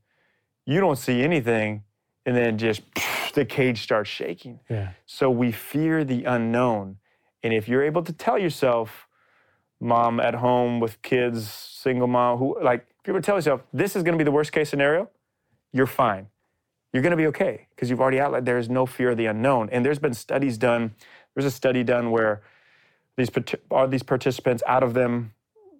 [0.65, 1.85] you don't see anything,
[2.27, 2.83] and then just
[3.35, 4.59] the cage starts shaking.
[4.69, 4.93] Yeah.
[5.07, 6.97] So we fear the unknown.
[7.43, 9.07] And if you're able to tell yourself,
[9.81, 13.61] mom at home with kids, single mom, who like, if you're able to tell yourself,
[13.73, 15.09] this is gonna be the worst case scenario,
[15.73, 16.29] you're fine.
[16.93, 19.69] You're gonna be okay because you've already outlined there is no fear of the unknown.
[19.71, 20.95] And there's been studies done.
[21.35, 22.43] There's a study done where
[23.17, 23.29] these
[23.71, 25.33] are these participants out of them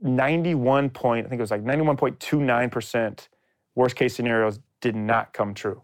[0.03, 3.29] 91 point i think it was like 91.29%
[3.75, 5.83] worst case scenarios did not come true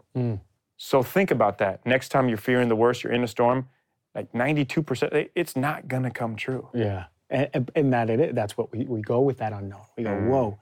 [0.77, 3.67] so think about that next time you're fearing the worst you're in a storm
[4.13, 7.05] like 92% it's not going to come true Yeah.
[7.29, 8.35] And, and- that it.
[8.35, 9.81] That's what we, we go with that unknown.
[9.97, 10.59] We go, whoa,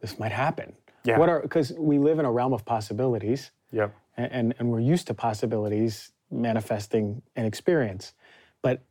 [0.00, 0.66] this might happen.
[0.68, 0.92] Mm.
[1.04, 1.18] Yeah.
[1.18, 4.80] What are because we live in a realm of possibilities yep and, and, and we're
[4.80, 8.14] used to possibilities manifesting an experience.
[8.62, 8.82] But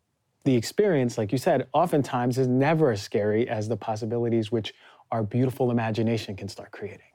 [0.44, 4.74] the experience, like you said, oftentimes is never as scary as the possibilities which
[5.12, 7.06] our beautiful imagination can start creating.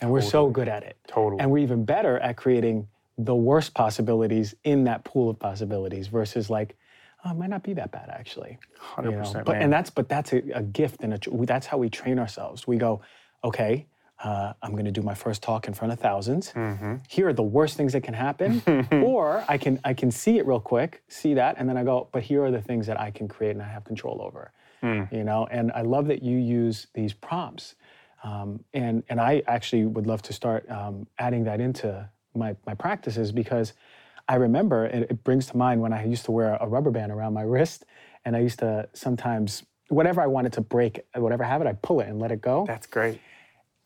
[0.00, 0.96] And we're so good at it.
[1.06, 1.40] Totally.
[1.40, 2.88] And we're even better at creating
[3.18, 6.76] the worst possibilities in that pool of possibilities versus like,
[7.24, 8.58] oh, it might not be that bad actually.
[9.02, 9.18] you know?
[9.18, 9.62] 100%, But man.
[9.62, 12.66] and that's but that's a, a gift and a, that's how we train ourselves.
[12.66, 13.02] We go,
[13.44, 13.86] okay,
[14.22, 16.96] uh, I'm going to do my first talk in front of 1000s Mm-hmm.
[17.08, 18.62] Here are the worst things that can happen,
[18.92, 22.08] or I can I can see it real quick, see that, and then I go,
[22.12, 24.52] but here are the things that I can create and I have control over.
[24.82, 25.12] Mm.
[25.12, 27.74] You know, and I love that you use these prompts.
[28.22, 32.74] Um, and and I actually would love to start um, adding that into my my
[32.74, 33.72] practices because
[34.28, 37.12] I remember and it brings to mind when I used to wear a rubber band
[37.12, 37.84] around my wrist,
[38.24, 42.08] and I used to sometimes whatever I wanted to break, whatever habit, I pull it
[42.08, 42.64] and let it go.
[42.66, 43.20] That's great.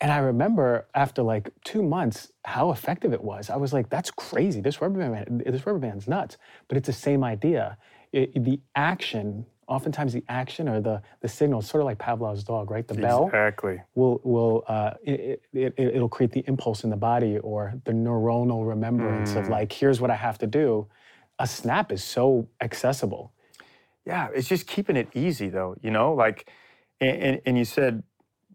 [0.01, 3.49] And I remember after like two months how effective it was.
[3.49, 4.59] I was like, "That's crazy!
[4.61, 6.37] This rubber band, this rubber band's nuts."
[6.67, 7.77] But it's the same idea.
[8.11, 12.71] It- the action, oftentimes the action or the the signal, sort of like Pavlov's dog,
[12.71, 12.85] right?
[12.87, 13.81] The bell Exactly.
[13.95, 17.91] will will uh, it, it, it, it'll create the impulse in the body or the
[17.93, 19.37] neuronal remembrance Mm.
[19.39, 20.87] of like, here's what I have to do.
[21.39, 23.31] A snap is so accessible.
[24.05, 26.49] Yeah, it's just keeping it easy though, you know, like,
[27.01, 28.03] and, and, and you said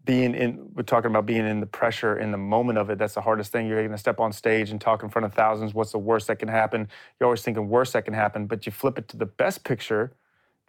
[0.03, 2.97] being in, we're talking about being in the pressure in the moment of it.
[2.97, 3.67] That's the hardest thing.
[3.67, 5.73] You're going to step on stage and talk in front of thousands.
[5.73, 6.87] What's the worst that can happen?
[7.19, 10.13] You're always thinking worst that can happen, but you flip it to the best picture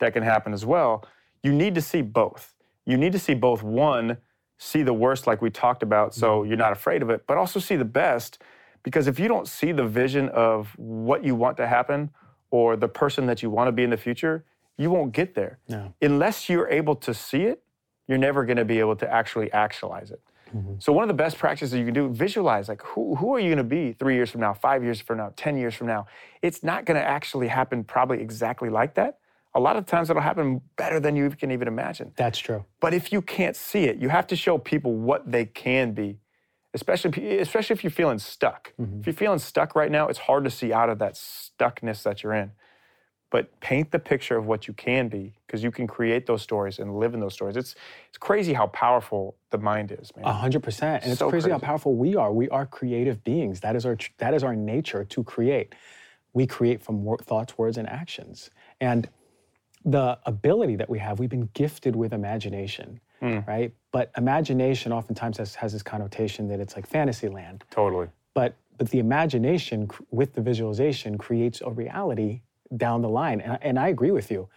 [0.00, 1.04] that can happen as well.
[1.42, 2.54] You need to see both.
[2.84, 4.18] You need to see both one,
[4.58, 6.48] see the worst like we talked about, so mm-hmm.
[6.48, 8.42] you're not afraid of it, but also see the best.
[8.82, 12.10] Because if you don't see the vision of what you want to happen
[12.50, 14.44] or the person that you want to be in the future,
[14.76, 15.58] you won't get there.
[15.68, 15.94] No.
[16.02, 17.62] Unless you're able to see it,
[18.08, 20.20] you're never going to be able to actually actualize it.
[20.54, 20.74] Mm-hmm.
[20.78, 23.48] So one of the best practices you can do, visualize like who, who are you
[23.48, 26.06] going to be three years from now, five years from now, 10 years from now.
[26.42, 29.18] It's not going to actually happen probably exactly like that.
[29.54, 32.12] A lot of times it'll happen better than you can even imagine.
[32.16, 32.64] That's true.
[32.80, 36.18] But if you can't see it, you have to show people what they can be,
[36.72, 38.72] especially especially if you're feeling stuck.
[38.80, 39.00] Mm-hmm.
[39.00, 42.22] If you're feeling stuck right now, it's hard to see out of that stuckness that
[42.22, 42.52] you're in.
[43.32, 46.78] But paint the picture of what you can be, because you can create those stories
[46.78, 47.56] and live in those stories.
[47.56, 47.74] It's
[48.10, 50.26] it's crazy how powerful the mind is, man.
[50.26, 52.30] A hundred percent, and it's So crazy, how powerful we are.
[52.30, 53.60] We are creative beings.
[53.60, 55.74] That is our that is our nature to create.
[56.34, 58.50] We create from thoughts, words, and actions.
[58.82, 59.08] And
[59.82, 63.40] the ability that we have, we've been gifted with imagination, hmm.
[63.46, 63.72] right?
[63.92, 67.64] But imagination oftentimes has, has this connotation that it's like fantasy land.
[67.70, 68.08] Totally.
[68.34, 72.42] But but the imagination with the visualization creates a reality
[72.76, 73.40] down the line.
[73.40, 74.48] And, I- and I agree with you.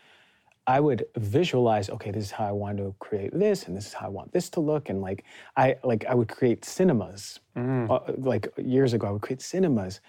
[0.67, 3.93] I would visualize, okay, this is how I want to create this, and this is
[3.93, 5.23] how I want this to look, and like
[5.55, 7.39] I like I would create cinemas.
[7.55, 9.99] Uh, like years ago, I would create cinemas,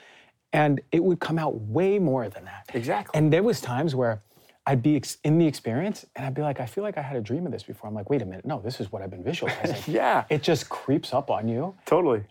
[0.54, 2.70] and it would come out way more than that.
[2.72, 3.18] Exactly.
[3.18, 4.22] And there was times where
[4.64, 7.16] I'd be ex- in the experience, and I'd be like, I feel like I had
[7.18, 7.86] a dream of this before.
[7.88, 9.76] I'm like, wait a minute, no, this is what I've been visualizing.
[9.94, 10.24] Yeah.
[10.30, 11.74] It just creeps up on you.
[11.84, 12.24] Totally.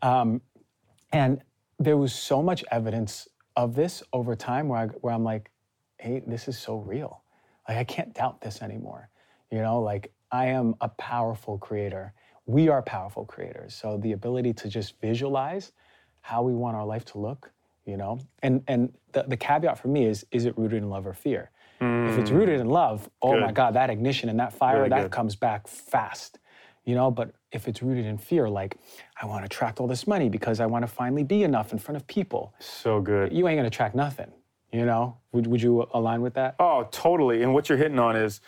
[1.12, 1.42] And
[1.80, 5.52] there was so much evidence of this over time where, I, where I'm like,
[5.98, 7.22] hey, this is so real.
[7.68, 9.10] Like, I can't doubt this anymore.
[9.52, 12.14] You know, like, I am a powerful creator.
[12.46, 13.74] We are powerful creators.
[13.74, 15.72] So the ability to just visualize
[16.22, 17.52] how we want our life to look,
[17.86, 21.06] you know, and, and the, the caveat for me is, is it rooted in love
[21.08, 21.52] or fear?
[21.82, 25.02] If it's rooted in love, oh my God, that ignition and that fire, Really that
[25.04, 25.12] good.
[25.12, 26.40] comes back fast
[26.88, 28.78] you know but if it's rooted in fear like
[29.20, 31.80] i want to attract all this money because i want to finally be enough in
[31.80, 33.34] front of people So good.
[33.34, 34.32] you ain't going to attract nothing
[34.72, 37.44] you know would, would you align with that Oh, totally.
[37.44, 38.42] And what you're hitting on is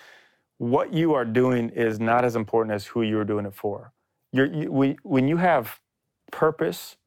[0.57, 3.91] what you are doing is not as important as who you're doing it for.
[4.31, 5.79] You're, you, when, when you have
[6.31, 6.97] purpose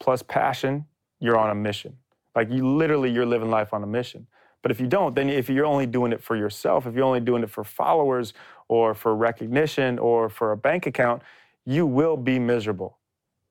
[0.00, 0.86] plus passion,
[1.20, 1.98] you're on a mission.
[2.34, 4.26] Like you literally, you're living life on a mission.
[4.62, 7.20] But if you don't, then if you're only doing it for yourself, if you're only
[7.20, 8.32] doing it for followers
[8.68, 11.22] or for recognition or for a bank account,
[11.66, 12.98] you will be miserable.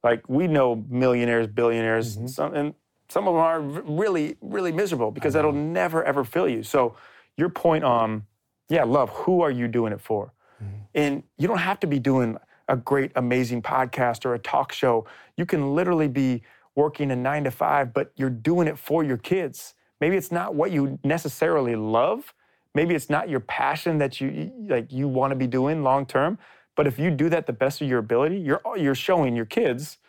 [0.04, 2.28] Like we know millionaires, billionaires, mm-hmm.
[2.28, 2.74] some, and
[3.10, 6.64] some of them are really, really miserable because that'll never ever fill you.
[6.64, 6.96] So
[7.38, 8.26] your point on,
[8.70, 9.10] yeah, love.
[9.10, 10.34] Who are you doing it for?
[10.64, 10.76] Mm-hmm.
[10.96, 12.38] And you don't have to be doing
[12.68, 15.06] a great, amazing podcast or a talk show.
[15.38, 16.44] You can literally be
[16.76, 19.76] working a nine to five, but you're doing it for your kids.
[20.00, 22.34] Maybe it's not what you necessarily love.
[22.76, 26.40] Maybe it's not your passion that you like you want to be doing long term.
[26.76, 30.00] But if you do that the best of your ability, you're you're showing your kids,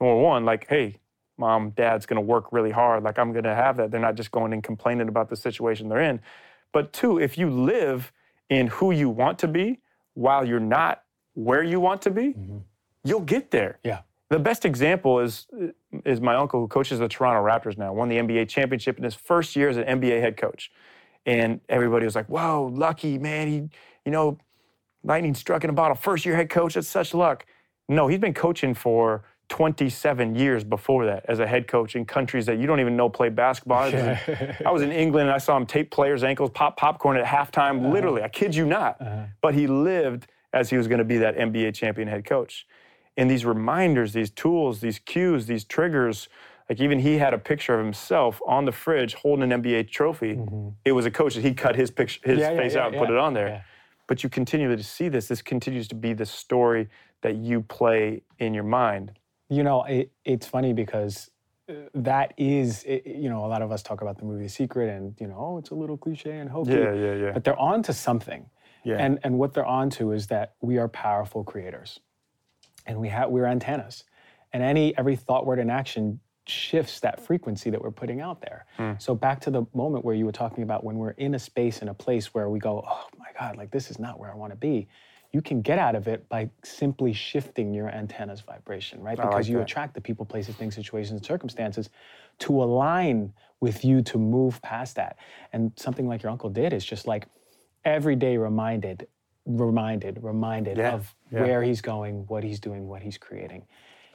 [0.00, 0.98] number one, like, hey,
[1.42, 3.02] mom, dad's gonna work really hard.
[3.02, 3.90] Like I'm gonna have that.
[3.90, 6.20] They're not just going and complaining about the situation they're in.
[6.72, 8.12] But two, if you live
[8.48, 9.80] in who you want to be
[10.14, 11.02] while you're not
[11.34, 12.58] where you want to be, mm-hmm.
[13.04, 13.78] you'll get there.
[13.82, 15.48] yeah The best example is
[16.04, 19.16] is my uncle who coaches the Toronto Raptors now, won the NBA championship in his
[19.16, 20.70] first year as an NBA head coach.
[21.26, 23.46] And everybody was like, whoa, lucky, man.
[23.48, 23.56] He,
[24.04, 24.38] you know,
[25.02, 25.96] lightning struck in a bottle.
[25.96, 27.46] First year head coach, that's such luck.
[27.88, 32.46] No, he's been coaching for 27 years before that as a head coach in countries
[32.46, 33.82] that you don't even know play basketball.
[33.82, 37.80] I was in England and I saw him tape players' ankles, pop popcorn at halftime.
[37.80, 37.90] Uh-huh.
[37.90, 39.00] Literally, I kid you not.
[39.00, 39.24] Uh-huh.
[39.40, 42.66] But he lived as he was going to be that NBA champion head coach.
[43.16, 46.28] And these reminders, these tools, these cues, these triggers,
[46.68, 50.34] like even he had a picture of himself on the fridge holding an NBA trophy.
[50.36, 50.68] Mm-hmm.
[50.84, 52.92] It was a coach that he cut his picture, his yeah, face yeah, yeah, out
[52.92, 53.64] and put it on there.
[54.06, 55.28] But you continue to see this.
[55.28, 56.88] This continues to be the story
[57.22, 59.12] that you play in your mind.
[59.52, 61.30] You know, it, it's funny because
[61.68, 64.88] uh, that is, it, you know, a lot of us talk about the movie Secret
[64.88, 66.72] and, you know, oh, it's a little cliche and hokey.
[66.72, 67.32] Yeah, yeah, yeah.
[67.32, 68.46] But they're on to something.
[68.82, 68.96] Yeah.
[68.98, 72.00] And, and what they're on to is that we are powerful creators
[72.86, 74.04] and we have, we're antennas.
[74.54, 78.64] And any, every thought, word, and action shifts that frequency that we're putting out there.
[78.78, 79.02] Mm.
[79.02, 81.82] So back to the moment where you were talking about when we're in a space
[81.82, 84.34] in a place where we go, oh my God, like this is not where I
[84.34, 84.88] want to be
[85.32, 89.16] you can get out of it by simply shifting your antenna's vibration, right?
[89.16, 89.62] Because like you that.
[89.62, 91.88] attract the people, places, things, situations, and circumstances
[92.40, 95.16] to align with you to move past that.
[95.52, 97.26] And something like your uncle did is just like
[97.84, 99.06] every day reminded,
[99.46, 100.92] reminded, reminded yeah.
[100.92, 101.40] of yeah.
[101.40, 103.64] where he's going, what he's doing, what he's creating.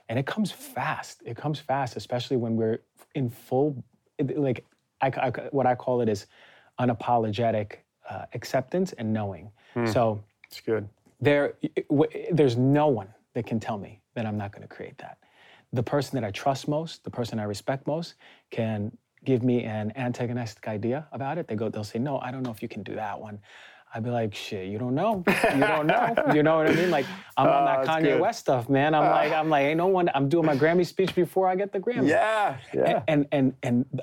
[0.09, 1.23] And it comes fast.
[1.25, 2.81] It comes fast, especially when we're
[3.15, 3.83] in full,
[4.19, 4.63] like
[5.01, 6.27] I, I, what I call it is
[6.79, 9.49] unapologetic uh, acceptance and knowing.
[9.73, 9.87] Hmm.
[9.87, 10.87] So it's good
[11.19, 11.55] there,
[12.31, 15.17] there's no one that can tell me that I'm not going to create that.
[15.73, 18.15] The person that I trust most, the person I respect most,
[18.51, 18.95] can
[19.25, 21.47] give me an antagonistic idea about it.
[21.47, 23.39] They go, they'll say, "No, I don't know if you can do that one."
[23.93, 25.23] I'd be like, "Shit, you don't know.
[25.53, 26.15] You don't know.
[26.33, 26.89] you know what I mean?
[26.89, 27.05] Like,
[27.35, 28.21] I'm on that oh, Kanye good.
[28.21, 28.93] West stuff, man.
[28.93, 30.09] I'm uh, like, I'm like, ain't no one.
[30.13, 32.07] I'm doing my Grammy speech before I get the Grammy.
[32.09, 33.03] Yeah, yeah.
[33.07, 34.01] And and and, and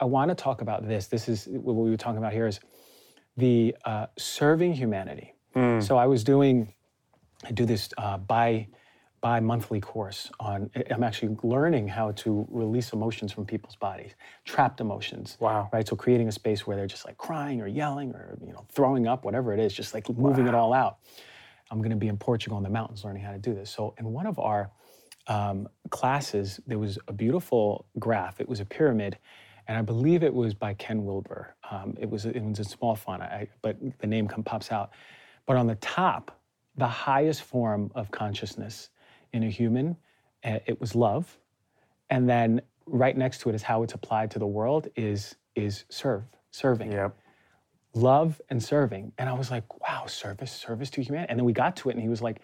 [0.00, 1.06] I want to talk about this.
[1.06, 2.60] This is what we were talking about here is
[3.36, 5.82] the uh, serving humanity Mm.
[5.82, 6.72] So I was doing,
[7.44, 8.68] I do this uh, bi
[9.24, 14.10] bi-monthly course on i'm actually learning how to release emotions from people's bodies
[14.44, 18.10] trapped emotions wow right so creating a space where they're just like crying or yelling
[18.10, 20.50] or you know throwing up whatever it is just like moving wow.
[20.50, 20.98] it all out
[21.70, 23.94] i'm going to be in portugal in the mountains learning how to do this so
[23.96, 24.70] in one of our
[25.26, 29.16] um, classes there was a beautiful graph it was a pyramid
[29.66, 31.54] and I believe it was by Ken Wilber.
[31.70, 34.90] Um, it was it was a small font, I, but the name come, pops out.
[35.46, 36.40] But on the top,
[36.76, 38.90] the highest form of consciousness
[39.32, 39.96] in a human,
[40.42, 41.38] eh, it was love.
[42.10, 45.84] And then right next to it is how it's applied to the world is is
[45.88, 46.92] serve, serving.
[46.92, 47.16] Yep.
[47.94, 49.12] Love and serving.
[49.18, 51.30] And I was like, wow, service, service to humanity.
[51.30, 52.40] And then we got to it and he was like,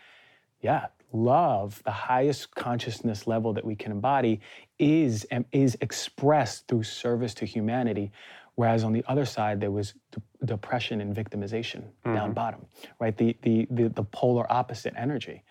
[0.61, 4.41] yeah, love, the highest consciousness level that we can embody,
[4.79, 8.13] is, is expressed through service to humanity.
[8.61, 12.15] Whereas on the other side, there was d- depression and victimization mm-hmm.
[12.15, 12.67] down bottom,
[12.99, 13.17] right?
[13.17, 15.45] The, the, the, the polar opposite energy.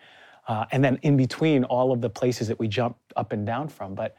[0.47, 3.68] Uh, and then in between all of the places that we jump up and down
[3.68, 3.95] from.
[3.95, 4.16] But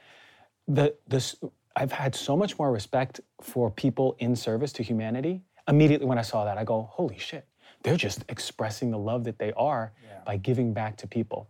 [0.66, 1.36] the, this,
[1.76, 5.40] I've had so much more respect for people in service to humanity.
[5.68, 7.46] Immediately when I saw that, I go, holy shit,
[7.84, 10.18] they're just expressing the love that they are yeah.
[10.26, 11.48] by giving back to people.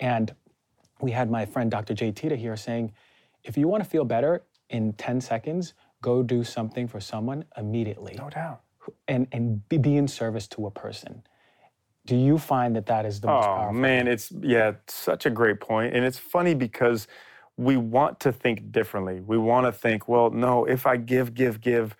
[0.00, 0.34] And
[1.00, 1.94] we had my friend Dr.
[1.94, 2.92] Jade Teta here saying,
[3.44, 8.14] if you want to feel better in 10 seconds, go do something for someone immediately.
[8.18, 8.60] No doubt.
[9.08, 11.22] And, and be, be in service to a person.
[12.04, 13.80] Do you find that that is the most oh, powerful?
[13.80, 15.94] man, it's, yeah, such a great point.
[15.94, 17.06] And it's funny because
[17.56, 19.20] we want to think differently.
[19.20, 21.96] We want to think, well, no, if I give, give, give,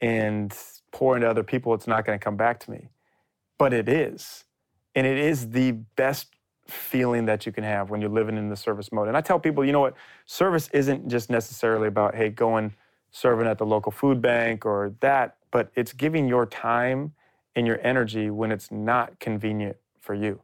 [0.00, 0.52] and
[0.90, 2.88] pour into other people, it's not going to come back to me.
[3.56, 4.44] But it is.
[4.94, 6.34] And it is the best
[6.66, 9.06] feeling that you can have when you're living in the service mode.
[9.06, 9.94] And I tell people, you know what?
[10.24, 12.74] Service isn't just necessarily about, hey, going
[13.16, 17.14] serving at the local food bank or that, but it's giving your time
[17.54, 20.38] and your energy when it's not convenient for you.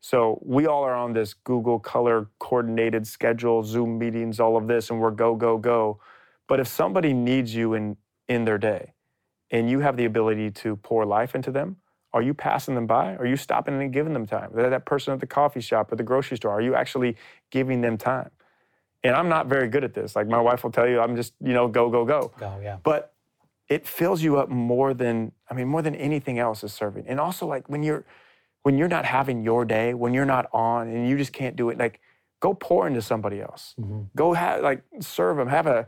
[0.00, 4.88] So we all are on this Google color coordinated schedule, Zoom meetings, all of this,
[4.88, 6.00] and we're go, go, go.
[6.46, 8.94] But if somebody needs you in, in their day
[9.50, 11.76] and you have the ability to pour life into them,
[12.14, 13.16] are you passing them by?
[13.16, 14.50] Are you stopping and giving them time?
[14.54, 17.16] That that person at the coffee shop or the grocery store, are you actually
[17.50, 18.30] giving them time?
[19.04, 20.16] And I'm not very good at this.
[20.16, 22.32] Like my wife will tell you, I'm just, you know, go, go, go.
[22.38, 22.78] Go, yeah.
[22.82, 23.14] But
[23.68, 27.06] it fills you up more than, I mean, more than anything else is serving.
[27.06, 28.04] And also like when you're
[28.62, 31.70] when you're not having your day, when you're not on and you just can't do
[31.70, 32.00] it, like
[32.40, 33.74] go pour into somebody else.
[33.80, 34.02] Mm-hmm.
[34.16, 35.86] Go have like serve them, have a,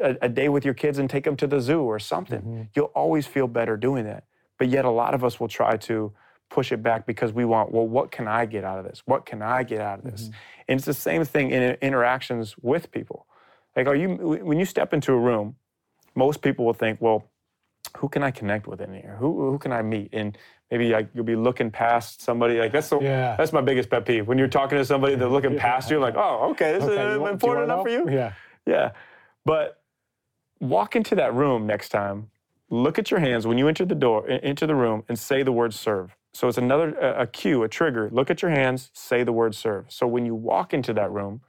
[0.00, 2.40] a, a day with your kids and take them to the zoo or something.
[2.40, 2.62] Mm-hmm.
[2.74, 4.24] You'll always feel better doing that.
[4.58, 6.12] But yet a lot of us will try to
[6.50, 9.02] push it back because we want, well, what can I get out of this?
[9.04, 10.22] What can I get out of this?
[10.24, 10.32] Mm-hmm.
[10.68, 13.26] And it's the same thing in interactions with people.
[13.76, 15.56] Like, are you, when you step into a room,
[16.14, 17.30] most people will think, well,
[17.98, 19.16] who can I connect with in here?
[19.18, 20.10] Who who can I meet?
[20.12, 20.36] And
[20.70, 22.58] maybe like you'll be looking past somebody.
[22.58, 23.34] Like that's the Yeah.
[23.36, 24.26] that's my biggest pet peeve.
[24.28, 27.18] When you're talking to somebody, they're looking past you, like, oh, okay, this Okay, is
[27.18, 28.10] want- important enough for you.
[28.10, 28.32] Yeah.
[28.66, 28.90] Yeah.
[29.46, 29.80] But
[30.60, 32.30] walk into that room next time.
[32.68, 35.52] Look at your hands when you enter the door, enter the room, and say the
[35.52, 36.14] word serve.
[36.32, 38.08] So it's another a, a cue, a trigger.
[38.12, 39.86] Look at your hands, say the word serve.
[39.88, 41.40] So when you walk into that room,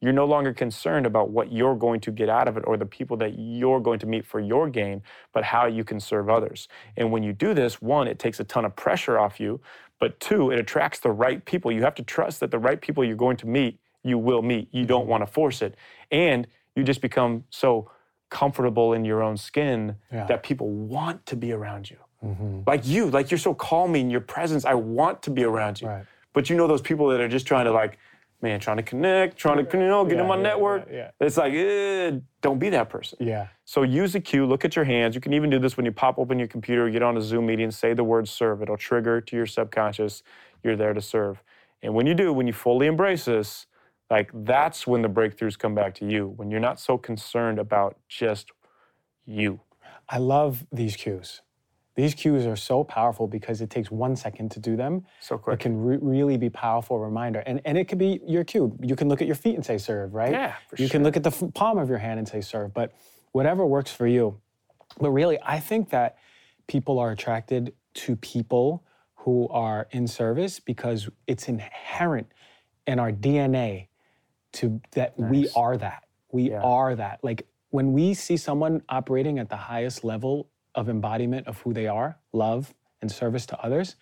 [0.00, 2.84] you're no longer concerned about what you're going to get out of it or the
[2.84, 6.68] people that you're going to meet for your gain, but how you can serve others.
[6.96, 9.60] And when you do this, one, it takes a ton of pressure off you,
[9.98, 11.72] but two, it attracts the right people.
[11.72, 14.68] You have to trust that the right people you're going to meet, you will meet.
[14.72, 15.74] You don't want to force it.
[16.10, 17.90] And you just become so
[18.28, 20.26] comfortable in your own skin Yeah.
[20.26, 21.96] that people want to be around you.
[22.24, 22.60] Mm-hmm.
[22.66, 25.88] Like you, like you're so calming, your presence, I want to be around you.
[25.88, 26.04] Right.
[26.32, 27.98] But you know those people that are just trying to like,
[28.40, 30.88] man, trying to connect, trying to you know get Yeah, in my yeah, network.
[30.90, 33.18] yeah, It's like, eh, don't be that person.
[33.20, 33.48] Yeah.
[33.64, 35.14] So use the cue, look at your hands.
[35.14, 37.46] You can even do this when you pop open your computer, get on a Zoom
[37.46, 38.62] meeting, say the word serve.
[38.62, 40.22] It'll trigger to your subconscious,
[40.62, 41.42] you're there to serve.
[41.82, 43.66] And when you do, when you fully embrace this,
[44.10, 47.96] like that's when the breakthroughs come back to you, when you're not so concerned about
[48.08, 48.50] just
[49.26, 49.60] you.
[50.08, 51.40] I love these cues.
[51.94, 55.04] These cues are so powerful because it takes one second to do them.
[55.20, 55.54] So quick.
[55.54, 58.76] It can re- really be powerful reminder, and and it could be your cue.
[58.82, 60.32] You can look at your feet and say serve, right?
[60.32, 62.74] Yeah, for You can look at the f- palm of your hand and say serve,
[62.74, 62.92] but
[63.32, 64.40] whatever works for you.
[65.00, 66.18] But really, I think that
[66.66, 68.84] people are attracted to people
[69.14, 72.26] who are in service because it's inherent
[72.86, 73.86] in our DNA
[74.54, 76.04] to that we are that.
[76.32, 76.60] We Yeah.
[76.62, 77.22] are that.
[77.22, 81.86] Like when we see someone operating at the highest level of embodiment of who they
[81.86, 83.96] are, love and service to others,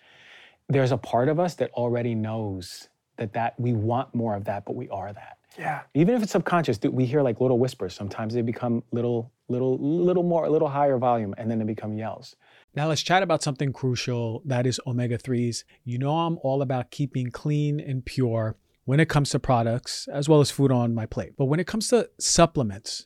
[0.69, 4.65] there's a part of us that already knows that that we want more of that,
[4.65, 5.37] but we are that.
[5.57, 5.81] Yeah.
[5.93, 7.93] Even if it's subconscious, we hear like little whispers.
[7.93, 11.93] Sometimes they become little, little, little more, a little higher volume, and then they become
[11.93, 12.35] yells.
[12.75, 15.63] Now let's chat about something crucial that is omega 3s.
[15.83, 18.55] You know, I'm all about keeping clean and pure
[18.85, 21.33] when it comes to products as well as food on my plate.
[21.37, 23.05] But when it comes to supplements,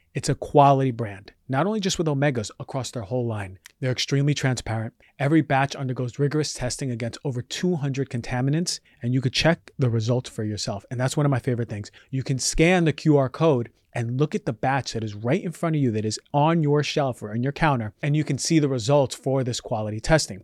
[0.13, 3.59] it's a quality brand, not only just with omegas across their whole line.
[3.79, 4.93] They're extremely transparent.
[5.17, 10.29] Every batch undergoes rigorous testing against over 200 contaminants, and you could check the results
[10.29, 10.85] for yourself.
[10.91, 11.91] And that's one of my favorite things.
[12.09, 15.51] You can scan the QR code and look at the batch that is right in
[15.51, 18.37] front of you that is on your shelf or on your counter, and you can
[18.37, 20.43] see the results for this quality testing.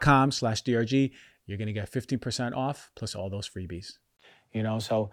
[0.00, 1.12] com slash drg
[1.46, 3.98] you're going to get 50% off plus all those freebies.
[4.52, 5.10] You know, so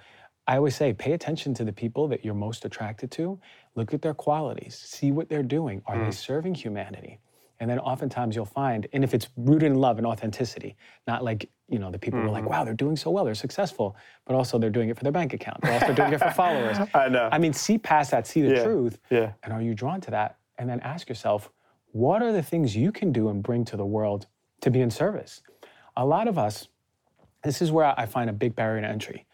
[0.47, 3.39] I always say pay attention to the people that you're most attracted to.
[3.75, 5.81] Look at their qualities, see what they're doing.
[5.85, 6.13] Are they mm.
[6.13, 7.19] serving humanity?
[7.59, 10.75] And then oftentimes you'll find, and if it's rooted in love and authenticity,
[11.07, 12.51] not like, you know, the people who are like, mm-hmm.
[12.51, 15.33] wow, they're doing so well, they're successful, but also they're doing it for their bank
[15.33, 15.61] account.
[15.61, 16.77] They're also doing it for followers.
[16.93, 17.29] I know.
[17.31, 18.99] I mean, see past that, see the Yeah, truth.
[19.09, 19.33] yeah.
[19.43, 20.37] And are you drawn to that?
[20.57, 21.51] And then ask yourself,
[21.93, 24.25] what are the things you can do and bring to the world
[24.61, 25.41] to be in service?
[25.95, 26.67] A lot of us,
[27.43, 29.25] this is where I find a big barrier to entry.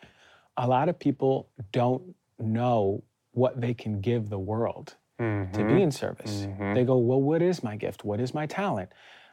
[0.58, 3.02] A lot of people don't know
[3.32, 5.78] what they can give the world to be mm-hmm.
[5.78, 6.48] in service.
[6.48, 6.74] Mm-hmm.
[6.76, 8.06] They go, Well, what is my gift?
[8.06, 8.90] What is my talent?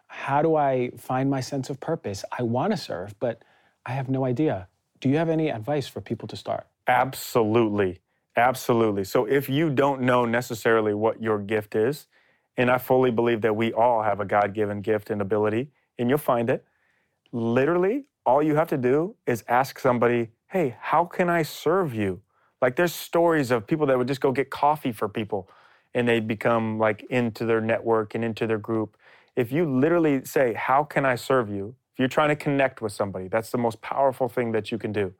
[0.08, 2.24] How do I find my sense of purpose?
[2.36, 3.42] I want to serve, but
[3.84, 4.68] I have no idea.
[5.00, 6.66] Do you have any advice for people to start?
[6.86, 8.00] Absolutely.
[8.36, 9.04] Absolutely.
[9.04, 12.06] So if you don't know necessarily what your gift is,
[12.56, 16.08] and I fully believe that we all have a God given gift and ability, and
[16.08, 16.64] you'll find it,
[17.32, 22.22] literally all you have to do is ask somebody, hey, how can I serve you?
[22.62, 25.48] Like there's stories of people that would just go get coffee for people
[25.94, 28.96] and they become like into their network and into their group.
[29.36, 31.76] If you literally say, how can I serve you?
[31.92, 34.92] If you're trying to connect with somebody, that's the most powerful thing that you can
[34.92, 35.14] do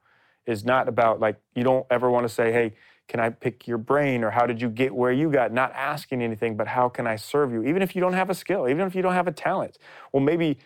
[0.47, 2.75] is not about like you don't ever want to say hey
[3.09, 5.53] can i pick your brain or how did you get where you got?
[5.53, 7.65] Not asking anything but how can i serve you?
[7.65, 9.79] Even if you don't have a skill even if you don't have a talent.
[10.13, 10.59] Well maybe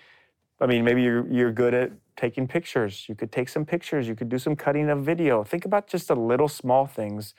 [0.60, 3.06] i mean maybe you're, you're good at taking pictures.
[3.08, 4.06] You could take some pictures.
[4.06, 5.42] You could do some cutting of video.
[5.42, 7.34] Think about just the little small things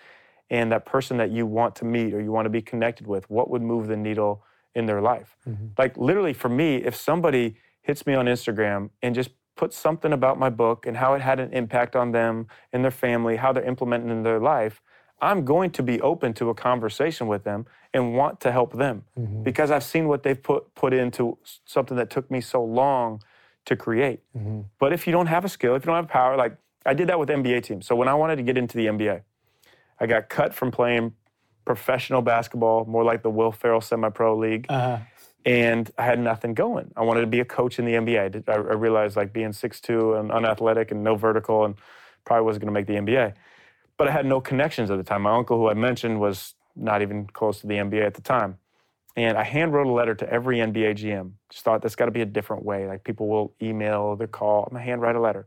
[0.50, 3.30] and that person that you want to meet or you want to be connected with.
[3.30, 4.44] What would move the needle
[4.74, 5.38] in their life?
[5.48, 5.68] Mm-hmm.
[5.78, 10.40] Like literally for me if somebody hits me on instagram and just put something about
[10.40, 13.64] my book and how it had an impact on them and their family, how they're
[13.64, 14.82] implementing in their life,
[15.22, 19.04] I'm going to be open to a conversation with them and want to help them
[19.44, 23.22] because I've seen what they've put put into something that took me so long
[23.66, 24.22] to create.
[24.80, 27.08] But if you don't have a skill, if you don't have power, like I did
[27.10, 27.86] that with NBA teams.
[27.86, 29.22] So when I wanted to get into the NBA,
[30.00, 31.14] I got cut from playing
[31.66, 35.00] professional basketball, more like the Will Ferrell semi-pro league Uh,
[35.46, 36.92] and I had nothing going.
[36.96, 38.48] I wanted to be a coach in the NBA.
[38.50, 41.76] I I realized like being 6'2 and unathletic and no vertical and
[42.26, 43.34] probably wasn't going to make the NBA.
[44.02, 45.22] But I had no connections at the time.
[45.22, 48.58] My uncle, who I mentioned, was not even close to the NBA at the time.
[49.16, 51.34] And I hand wrote a letter to every NBA GM.
[51.52, 52.88] Just thought there's got to be a different way.
[52.88, 54.64] Like people will email, they call.
[54.64, 55.46] I'm gonna hand write a letter,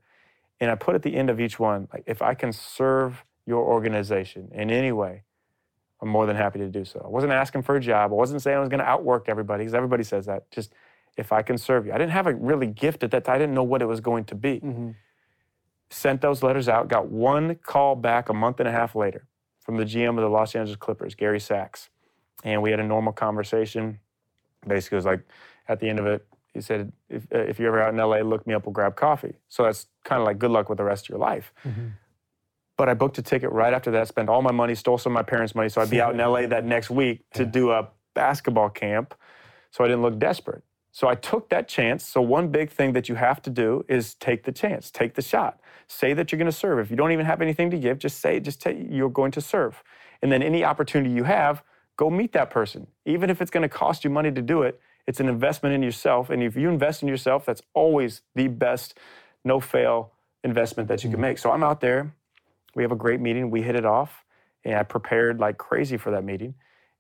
[0.60, 3.64] and I put at the end of each one, like if I can serve your
[3.64, 5.24] organization in any way,
[6.00, 7.02] I'm more than happy to do so.
[7.04, 8.12] I wasn't asking for a job.
[8.12, 10.48] I wasn't saying I was to outwork everybody because everybody says that.
[10.52, 10.72] Just
[11.16, 11.92] if I can serve you.
[11.92, 13.34] I didn't have a really gift at that time.
[13.34, 14.60] I didn't know what it was going to be.
[14.60, 14.90] Mm-hmm.
[15.94, 16.88] Sent those letters out.
[16.88, 19.28] Got one call back a month and a half later
[19.60, 21.88] from the GM of the Los Angeles Clippers, Gary Sacks,
[22.42, 24.00] and we had a normal conversation.
[24.66, 25.20] Basically, it was like
[25.68, 28.22] at the end of it, he said, "If, uh, if you're ever out in LA,
[28.22, 28.66] look me up.
[28.66, 31.18] We'll grab coffee." So that's kind of like good luck with the rest of your
[31.18, 31.52] life.
[32.76, 35.14] But I booked a ticket right after that, spent all my money, stole some of
[35.14, 37.88] my parents' money, so I'd be out in LA that next week to do a
[38.14, 39.14] basketball camp
[39.70, 40.64] so I didn't look desperate.
[40.94, 42.06] So I took that chance.
[42.06, 45.22] So one big thing that you have to do is take the chance, take the
[45.22, 45.58] shot.
[45.88, 46.78] Say that you're going to serve.
[46.78, 49.40] If you don't even have anything to give, just say just take, you're going to
[49.40, 49.82] serve.
[50.22, 51.64] And then any opportunity you have,
[51.96, 52.86] go meet that person.
[53.06, 55.82] Even if it's going to cost you money to do it, it's an investment in
[55.82, 56.30] yourself.
[56.30, 58.96] And if you invest in yourself, that's always the best
[59.44, 60.12] no fail
[60.44, 61.22] investment that you can mm-hmm.
[61.22, 61.38] make.
[61.38, 62.14] So I'm out there.
[62.76, 63.50] We have a great meeting.
[63.50, 64.24] We hit it off.
[64.64, 66.54] And I prepared like crazy for that meeting.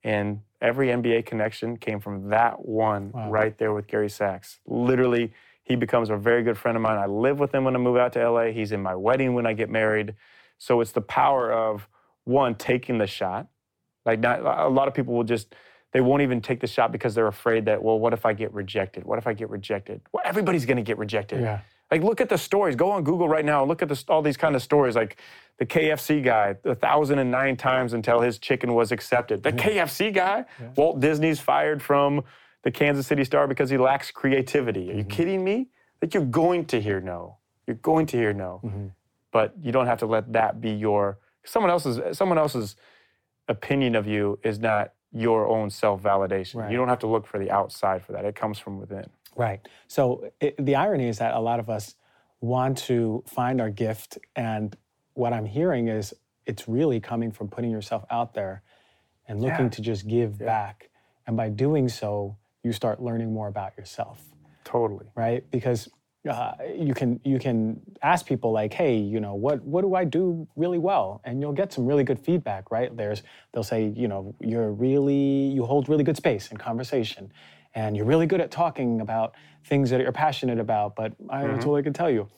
[0.04, 4.60] And every NBA connection came from that one right there with Gary Sacks.
[4.66, 5.32] Literally,
[5.62, 6.98] he becomes a very good friend of mine.
[6.98, 8.46] I live with him when I move out to LA.
[8.46, 10.14] He's in my wedding when I get married.
[10.58, 11.88] So it's the power of
[12.24, 13.48] one, taking the shot.
[14.04, 15.54] Like not a lot of people will just
[15.92, 18.52] they won't even take the shot because they're afraid that, well, what if I get
[18.52, 19.04] rejected?
[19.04, 20.02] What if I get rejected?
[20.12, 21.40] Well, everybody's gonna get rejected.
[21.40, 21.60] Yeah.
[21.94, 22.74] Like, look at the stories.
[22.74, 24.96] Go on Google right now and look at this, all these kind of stories.
[24.96, 25.16] Like
[25.58, 29.44] the KFC guy, a thousand and nine times until his chicken was accepted.
[29.44, 32.24] The KFC guy, Walt Disney's fired from
[32.64, 34.90] the Kansas City Star because he lacks creativity.
[34.90, 35.08] Are you mm-hmm.
[35.08, 35.68] kidding me?
[36.02, 37.36] Like, you're going to hear no.
[37.68, 38.60] You're going to hear no.
[38.64, 38.86] Mm-hmm.
[39.30, 42.74] But you don't have to let that be your someone else's someone else's
[43.46, 46.56] opinion of you is not your own self-validation.
[46.56, 46.72] Right.
[46.72, 48.24] You don't have to look for the outside for that.
[48.24, 49.06] It comes from within.
[49.36, 49.66] Right.
[49.88, 51.94] So it, the irony is that a lot of us
[52.40, 54.76] want to find our gift, and
[55.14, 56.14] what I'm hearing is
[56.46, 58.62] it's really coming from putting yourself out there
[59.26, 59.70] and looking Yeah.
[59.70, 60.90] to just give back.
[61.26, 64.22] And by doing so, you start learning more about yourself,
[64.64, 65.06] Totally.
[65.14, 65.48] right?
[65.50, 65.88] Because
[66.28, 70.04] uh, you can you can ask people like, hey, you know, what what do I
[70.04, 72.94] do really well, and you'll get some really good feedback, right?
[72.96, 73.22] There's
[73.52, 75.14] they'll say, you know, you're really
[75.54, 77.32] you hold really good space in conversation,
[77.74, 81.60] and you're really good at talking about things that you're passionate about, but I, that's
[81.60, 81.68] mm-hmm.
[81.68, 82.28] all I can tell you.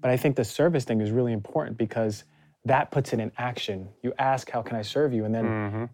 [0.00, 2.24] But I think the service thing is really important because
[2.64, 3.88] that puts it in action.
[4.02, 5.24] You ask, How can I serve you?
[5.24, 5.84] And then mm-hmm.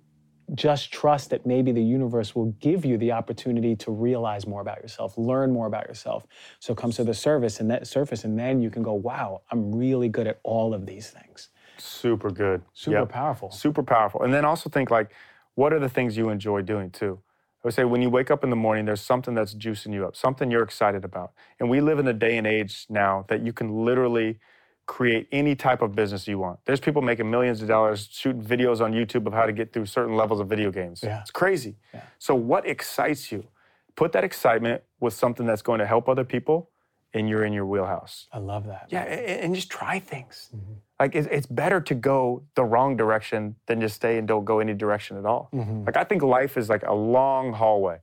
[0.55, 4.83] just trust that maybe the universe will give you the opportunity to realize more about
[4.83, 6.27] yourself, learn more about yourself.
[6.61, 9.43] So it comes to the service and that surface, and then you can go, Wow,
[9.51, 11.49] I'm really good at all of these things.
[11.79, 12.63] Super good.
[12.75, 13.09] Super Yep.
[13.09, 13.51] powerful.
[13.51, 14.23] Super powerful.
[14.23, 15.13] And then also think like,
[15.55, 17.19] what are the things you enjoy doing too?
[17.63, 20.05] I would say when you wake up in the morning, there's something that's juicing you
[20.05, 21.33] up, something you're excited about.
[21.61, 24.41] And we live in a day and age now that you can literally
[24.87, 26.59] create any type of business you want.
[26.65, 29.87] There's people making millions of dollars shooting videos on YouTube of how to get through
[29.87, 31.05] certain levels of video games.
[31.05, 31.21] Yeah.
[31.21, 31.77] It's crazy.
[31.95, 32.01] Yeah.
[32.19, 33.47] So what excites you?
[33.95, 36.71] Put that excitement with something that's going to help other people
[37.15, 38.27] and you're in your wheelhouse.
[38.33, 38.89] I love that.
[38.89, 40.49] Yeah, and just try things.
[40.57, 40.73] Mm-hmm.
[41.03, 44.61] Like it's, it's better to go the wrong direction than just stay and don't go
[44.61, 45.49] any direction at all.
[45.53, 45.83] Mm-hmm.
[45.85, 47.99] Like I think life is like a long hallway.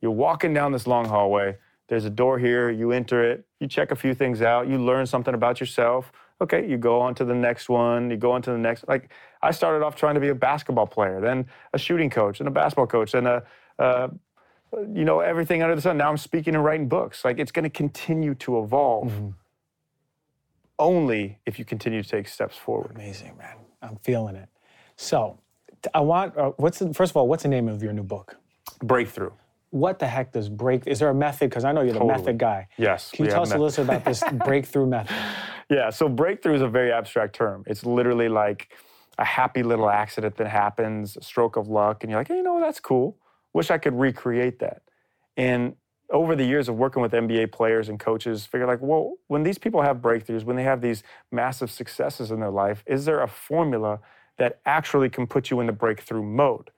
[0.00, 1.56] You're walking down this long hallway.
[1.88, 2.70] There's a door here.
[2.70, 3.44] You enter it.
[3.58, 4.68] You check a few things out.
[4.68, 6.12] You learn something about yourself.
[6.40, 8.12] Okay, you go on to the next one.
[8.12, 8.86] You go on to the next.
[8.86, 9.10] Like
[9.42, 12.52] I started off trying to be a basketball player, then a shooting coach, and a
[12.52, 13.42] basketball coach, and a
[13.80, 14.06] uh,
[14.94, 15.96] you know everything under the sun.
[15.96, 17.24] Now I'm speaking and writing books.
[17.24, 19.12] Like it's going to continue to evolve
[20.80, 22.92] only if you continue to take steps forward.
[22.94, 23.56] Amazing, man.
[23.82, 24.48] I'm feeling it.
[24.96, 25.38] So,
[25.94, 28.36] I want, uh, what's the, first of all, what's the name of your new book?
[28.82, 29.30] Breakthrough.
[29.70, 31.50] What the heck does break, is there a method?
[31.50, 32.66] Because I know you're the method guy.
[32.76, 33.12] Yes.
[33.12, 35.16] Can you tell us a little bit about this breakthrough method?
[35.70, 37.62] Yeah, so breakthrough is a very abstract term.
[37.66, 38.72] It's literally like
[39.18, 42.42] a happy little accident that happens, a stroke of luck, and you're like, hey, you
[42.42, 43.16] know, that's cool.
[43.52, 44.82] Wish I could recreate that.
[45.36, 45.76] And
[46.10, 49.58] over the years of working with NBA players and coaches, figure like, well, when these
[49.58, 53.28] people have breakthroughs, when they have these massive successes in their life, is there a
[53.28, 54.00] formula
[54.38, 56.70] that actually can put you in the breakthrough mode?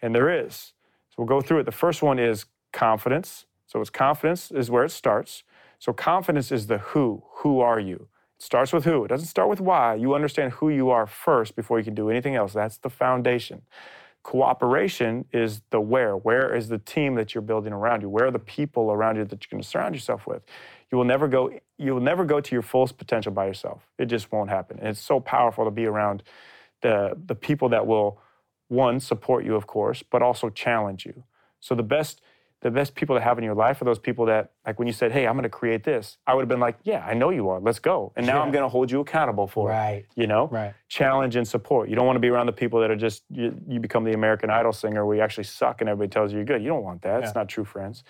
[0.00, 0.72] And there is.
[1.10, 1.64] So we'll go through it.
[1.64, 3.46] The first one is confidence.
[3.66, 5.42] So it's confidence is where it starts.
[5.78, 7.22] So confidence is the who.
[7.38, 8.08] Who are you?
[8.36, 9.04] It starts with who.
[9.04, 9.96] It doesn't start with why.
[9.96, 12.52] You understand who you are first before you can do anything else.
[12.52, 13.62] That's the foundation.
[14.28, 16.14] Cooperation is the where.
[16.14, 18.10] Where is the team that you're building around you?
[18.10, 20.42] Where are the people around you that you're going to surround yourself with?
[20.92, 21.50] You will never go.
[21.78, 23.88] You will never go to your fullest potential by yourself.
[23.96, 24.80] It just won't happen.
[24.80, 26.24] And it's so powerful to be around
[26.82, 28.20] the the people that will
[28.68, 31.24] one support you, of course, but also challenge you.
[31.60, 32.20] So the best
[32.60, 34.92] the best people to have in your life are those people that, like when you
[34.92, 37.30] said, "Hey, I'm going to create this," I would have been like, "Yeah, I know
[37.30, 37.60] you are.
[37.60, 39.98] Let's go." And now I'm going to hold you accountable for Right.
[39.98, 40.06] it.
[40.16, 40.74] You know, Right.
[40.88, 41.88] challenge and support.
[41.88, 44.12] You don't want to be around the people that are just you, you become the
[44.14, 46.62] American Idol singer where you actually suck and everybody tells you you're good.
[46.62, 47.22] You don't want that.
[47.22, 48.02] It's not true friends.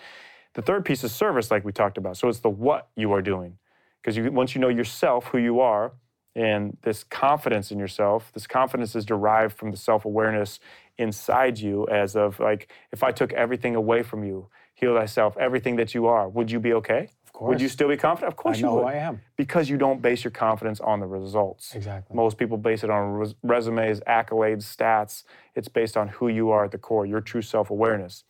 [0.55, 2.17] The third piece is service, like we talked about.
[2.17, 3.59] So it's the what you are doing,
[4.01, 5.93] because you, once you know yourself, who you are,
[6.35, 10.59] and this confidence in yourself, this confidence is derived from the self awareness
[10.99, 11.87] inside you.
[11.87, 16.05] As of like, if I took everything away from you, heal thyself, everything that you
[16.07, 17.09] are, would you be okay?
[17.25, 18.33] Of course Would you still be confident?
[18.33, 19.21] Of course I know you would who I am.
[19.37, 21.73] because you don't base your confidence on the results.
[21.73, 22.15] Exactly.
[22.15, 25.23] Most people base it on res- resumes, accolades, stats.
[25.55, 28.23] It's based on who you are at the core, your true self awareness.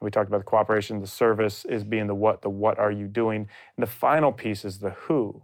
[0.00, 3.08] We talked about the cooperation, the service is being the what, the what are you
[3.08, 3.48] doing.
[3.76, 5.42] And the final piece is the who.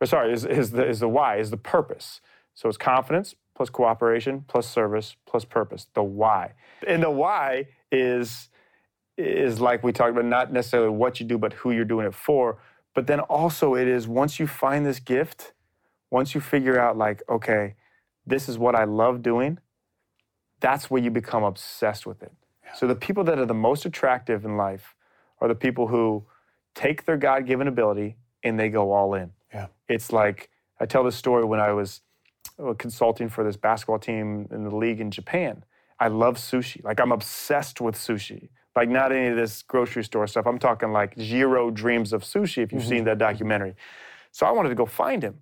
[0.00, 2.20] Or sorry, is, is, the, is the why, is the purpose.
[2.54, 6.52] So it's confidence plus cooperation plus service plus purpose, the why.
[6.86, 8.48] And the why is
[9.16, 12.14] is like we talked about, not necessarily what you do, but who you're doing it
[12.14, 12.58] for.
[12.94, 15.52] But then also, it is once you find this gift,
[16.10, 17.74] once you figure out, like, okay,
[18.26, 19.58] this is what I love doing,
[20.60, 22.32] that's where you become obsessed with it.
[22.74, 24.94] So, the people that are the most attractive in life
[25.40, 26.24] are the people who
[26.74, 29.30] take their God given ability and they go all in.
[29.52, 29.66] Yeah.
[29.88, 30.50] It's like,
[30.80, 32.00] I tell this story when I was
[32.56, 35.64] Uh, consulting for this basketball team in the league in Japan.
[35.98, 36.84] I love sushi.
[36.84, 38.48] Like I'm obsessed with sushi.
[38.76, 40.46] Like not any of this grocery store stuff.
[40.46, 42.62] I'm talking like Jiro dreams of sushi.
[42.62, 42.88] If you've mm-hmm.
[42.88, 43.74] seen that documentary,
[44.30, 45.40] so I wanted to go find him.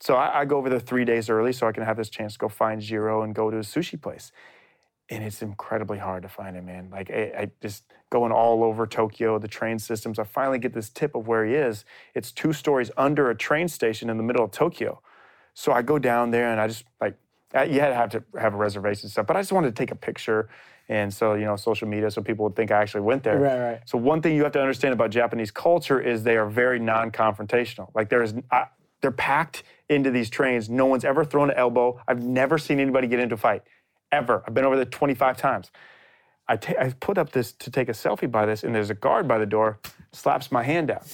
[0.00, 2.32] So I, I go over there three days early so I can have this chance
[2.32, 4.32] to go find Jiro and go to his sushi place.
[5.08, 6.88] And it's incredibly hard to find him, man.
[6.90, 10.18] Like I, I just going all over Tokyo, the train systems.
[10.18, 11.84] I finally get this tip of where he is.
[12.14, 15.00] It's two stories under a train station in the middle of Tokyo.
[15.58, 17.18] So I go down there and I just like
[17.52, 19.82] you had to have to have a reservation and stuff, but I just wanted to
[19.82, 20.48] take a picture.
[20.88, 23.40] And so, you know, social media, so people would think I actually went there.
[23.40, 23.80] Right, right.
[23.84, 27.90] So one thing you have to understand about Japanese culture is they are very non-confrontational.
[27.92, 28.66] Like there's, I,
[29.00, 30.70] they're packed into these trains.
[30.70, 32.00] No one's ever thrown an elbow.
[32.06, 33.62] I've never seen anybody get into a fight,
[34.12, 34.44] ever.
[34.46, 35.72] I've been over there 25 times.
[36.46, 39.26] I I put up this to take a selfie by this, and there's a guard
[39.26, 39.80] by the door,
[40.12, 41.04] slaps my hand out.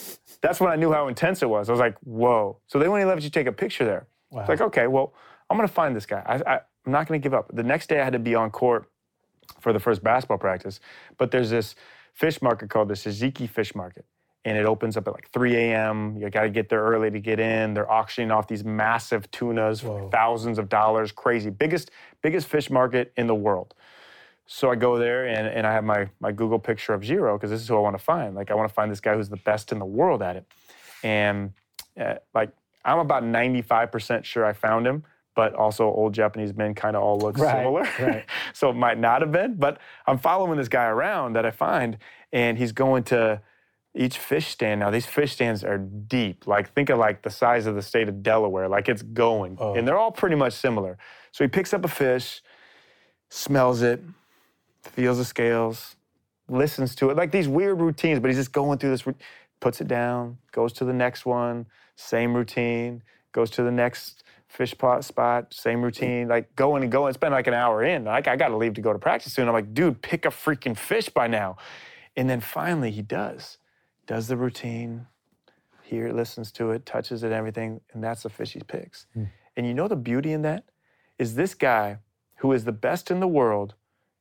[0.43, 1.71] That's when I knew how intense it was.
[1.71, 2.59] I was like, whoa.
[2.67, 4.07] So they won't even let you take a picture there.
[4.41, 5.15] It's like, okay, well,
[5.51, 6.23] I'm gonna find this guy.
[6.27, 7.51] I, I, I'm not gonna give up.
[7.55, 8.91] The next day I had to be on court
[9.61, 10.81] for the first basketball practice,
[11.19, 11.75] but there's this
[12.13, 14.05] fish market called the Tsukiji Fish Market.
[14.47, 16.19] And it opens up at like 3 a.m.
[16.19, 17.73] You got to get there early to get in.
[17.73, 20.11] They're auctioning off these massive tunas for Whoa.
[20.11, 21.13] thousands of dollars.
[21.13, 21.49] Crazy.
[21.49, 23.75] Biggest, biggest fish market in the world.
[24.45, 27.51] So I go there and, and I have my, my Google picture of Jiro because
[27.51, 28.35] this is who I want to find.
[28.35, 30.45] Like, I want to find this guy who's the best in the world at it.
[31.03, 31.55] And
[31.99, 32.51] uh, like,
[32.85, 35.05] I'm about 95% sure I found him,
[35.35, 37.83] but also old Japanese men kind of all look Right, similar.
[38.01, 38.25] right.
[38.53, 41.99] so it might not have been, but I'm following this guy around that I find,
[42.33, 43.41] and he's going to
[43.97, 44.81] each fish stand.
[44.81, 46.47] Now, these fish stands are deep.
[46.47, 48.69] Like, think of like the size of the state of Delaware.
[48.69, 49.57] Like, it's going.
[49.61, 49.75] Oh.
[49.75, 50.99] And they're all pretty much similar.
[51.33, 52.43] So he picks up a fish,
[53.31, 54.03] smells it,
[54.83, 55.97] feels the scales,
[56.49, 59.05] listens to it, like these weird routines, but he's just going through this,
[59.61, 61.67] puts it down, goes to the next one,
[61.97, 65.85] same routine, goes to the next fish pot spot, same mm.
[65.85, 67.09] routine, like going and going.
[67.09, 68.05] It's been like an hour in.
[68.05, 69.49] Like, I got to leave to go to practice soon.
[69.49, 71.57] I'm like, dude, pick a freaking fish by now.
[72.17, 73.59] And then finally he does,
[74.07, 75.07] does the routine,
[75.83, 79.07] here listens to it, touches it, everything, and that's the fish he picks.
[79.13, 79.25] Hmm.
[79.57, 80.65] And you know the beauty in that
[81.19, 81.99] is this guy
[82.37, 83.75] who is the best in the world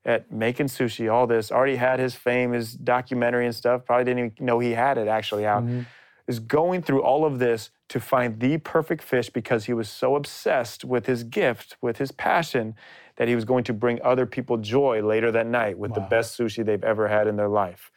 [0.05, 4.19] at making sushi, all this, already had his fame, his documentary and stuff, probably didn't
[4.19, 5.81] even know he had it actually out, mm-hmm.
[6.27, 10.15] Is going through all of this to find the perfect fish because he was so
[10.15, 12.75] obsessed with his gift, with his passion,
[13.17, 16.37] that he was going to bring other people joy later that night with the best
[16.37, 17.91] sushi they've ever had in their life.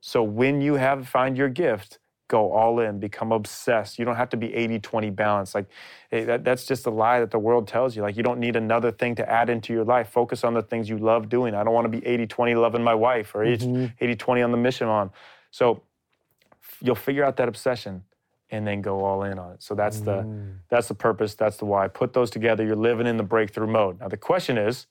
[0.00, 1.98] So when you have find your gift,
[2.28, 3.98] go all in, become obsessed.
[3.98, 5.54] You don't have to be 80-20 balanced.
[5.54, 5.66] Like
[6.12, 8.02] eh, that, that's just a lie that the world tells you.
[8.02, 10.08] Like you don't need another thing to add into your life.
[10.08, 11.54] Focus on the things you love doing.
[11.54, 15.10] I don't want to be 80-20 loving my wife or 80-20 on the mission on.
[15.50, 15.82] So
[16.84, 18.04] you'll figure out that obsession
[18.50, 19.62] and then go all in on it.
[19.62, 20.58] So that's the mm.
[20.68, 21.88] that's the purpose, that's the why.
[21.88, 23.98] Put those together, you're living in the breakthrough mode.
[24.00, 24.86] Now the question is,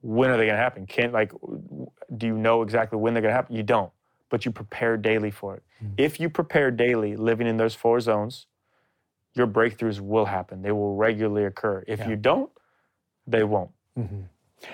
[0.00, 0.86] when are they going to happen?
[0.86, 1.32] Can't like,
[2.16, 3.56] do you know exactly when they're going to happen?
[3.56, 3.90] You don't,
[4.30, 5.62] but you prepare daily for it.
[5.82, 5.94] Mm.
[5.98, 8.46] If you prepare daily, living in those four zones,
[9.34, 10.62] your breakthroughs will happen.
[10.62, 11.82] They will regularly occur.
[11.88, 12.10] If Yeah.
[12.10, 12.50] you don't,
[13.26, 13.70] they won't.
[13.98, 14.20] Mm-hmm.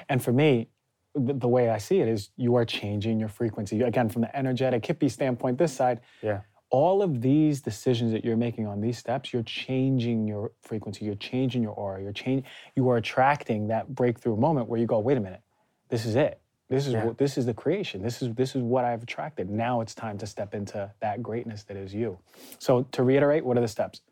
[0.08, 0.68] And for me,
[1.14, 3.80] the, the way I see it is you are changing your frequency.
[3.82, 6.40] Again, from the energetic hippie standpoint, this side, Yeah.
[6.70, 11.16] all of these decisions that you're making on these steps, you're changing your frequency, you're
[11.16, 12.44] changing your aura, you're change,
[12.76, 15.42] you are attracting that breakthrough moment where you go, wait a minute,
[15.88, 16.40] this is it.
[16.68, 17.06] This is Yeah.
[17.06, 18.00] what this is the creation.
[18.00, 19.50] This is this is what I've attracted.
[19.50, 22.16] Now it's time to step into that greatness that is you.
[22.61, 24.02] So to reiterate, what are the steps?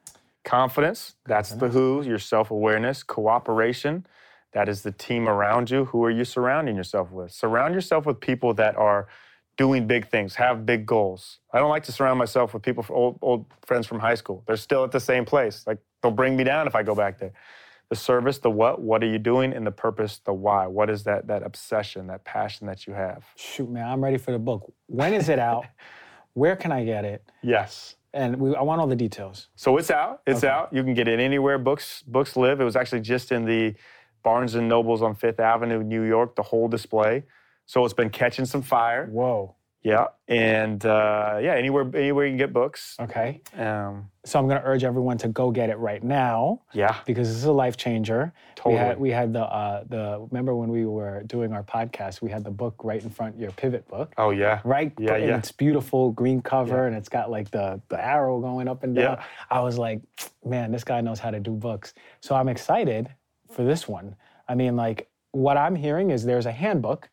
[0.42, 3.05] Confidence, that's the who, your self awareness.
[3.05, 4.05] Cooperation,
[4.53, 5.86] that is the team around you.
[5.86, 7.32] Who are you surrounding yourself with?
[7.32, 9.09] Surround yourself with people that are
[9.59, 11.40] doing big things, have big goals.
[11.53, 14.44] I don't like to surround myself with people, old, old friends from high school.
[14.46, 15.64] They're still at the same place.
[15.66, 17.32] Like, they'll bring me down if I go back there.
[17.90, 19.53] The service, the what, what are you doing?
[19.53, 20.66] And the purpose, the why.
[20.66, 23.24] What is that, that obsession, that passion that you have?
[23.36, 24.72] Shoot, man, I'm ready for the book.
[24.86, 25.66] When is it out?
[26.34, 27.28] Where can I get it?
[27.42, 27.96] Yes.
[28.14, 29.49] And we, I want all the details.
[29.57, 30.22] So it's out.
[30.26, 30.72] It's out.
[30.72, 32.61] You can get it anywhere books books live.
[32.61, 33.74] It was actually just in the
[34.22, 37.24] Barnes and Nobles on Fifth Avenue, New York, the whole display.
[37.66, 39.06] So it's been catching some fire.
[39.06, 39.54] Whoa.
[39.80, 42.96] Yeah, and uh, yeah, anywhere anywhere you can get books.
[43.00, 43.40] Okay.
[43.56, 47.28] Um, So I'm going to urge everyone to go get it right now yeah, because
[47.28, 48.32] this is a life changer.
[48.56, 48.74] Totally.
[48.74, 52.30] We had we had the uh, the remember when we were doing our podcast, we
[52.30, 54.92] had the book right in front, your pivot book, oh yeah, right?
[54.98, 55.38] Yeah, and yeah.
[55.38, 59.18] It's beautiful green cover and it's got like the the arrow going up and down.
[59.18, 59.24] Yeah.
[59.48, 60.00] I was like,
[60.44, 61.94] man, this guy knows how to do books.
[62.20, 63.08] So I'm excited
[63.51, 64.16] for this one.
[64.49, 67.09] I mean, like what I'm hearing is there's a handbook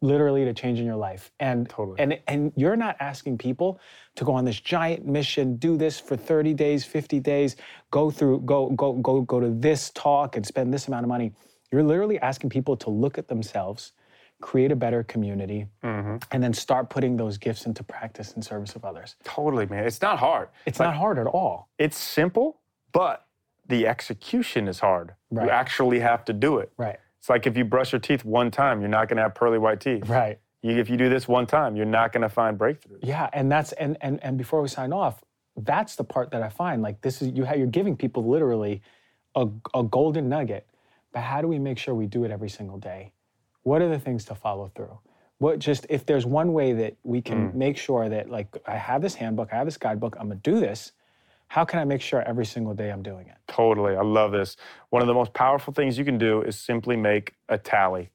[0.00, 1.30] literally to changing your life.
[1.38, 2.00] And Totally.
[2.00, 3.78] and and you're not asking people
[4.16, 7.56] to go on this giant mission, do this for 30 days, 50 days,
[7.90, 11.32] go through go go go go to this talk and spend this amount of money.
[11.70, 13.92] You're literally asking people to look at themselves,
[14.40, 16.16] create a better community, Mm-hmm.
[16.32, 19.14] and then start putting those gifts into practice in service of others.
[19.24, 19.84] totally, man.
[19.86, 20.48] It's not hard.
[20.66, 21.68] It's not hard at all.
[21.78, 22.60] It's simple,
[22.92, 23.24] but
[23.68, 25.14] the execution is hard.
[25.30, 25.46] Right.
[25.46, 26.72] You actually have to do it.
[26.76, 26.98] Right.
[27.18, 29.58] It's like if you brush your teeth one time, you're not going to have pearly
[29.58, 30.08] white teeth.
[30.08, 30.38] Right.
[30.62, 32.98] You, if you do this one time, you're not going to find breakthroughs.
[33.02, 35.22] Yeah, and that's and and and before we sign off,
[35.56, 38.82] that's the part that I find like this is you have you're giving people literally
[39.34, 40.66] a, a golden nugget,
[41.12, 43.12] but how do we make sure we do it every single day?
[43.62, 44.98] What are the things to follow through?
[45.38, 47.54] What just if there's one way that we can mm.
[47.54, 50.60] make sure that like I have this handbook, I have this guidebook, I'm gonna do
[50.60, 50.92] this.
[51.52, 53.36] How can I make sure every single day I'm doing it?
[53.46, 53.94] Totally.
[53.94, 54.56] I love this.
[54.88, 58.10] One of the most powerful things you can do is simply make a tally.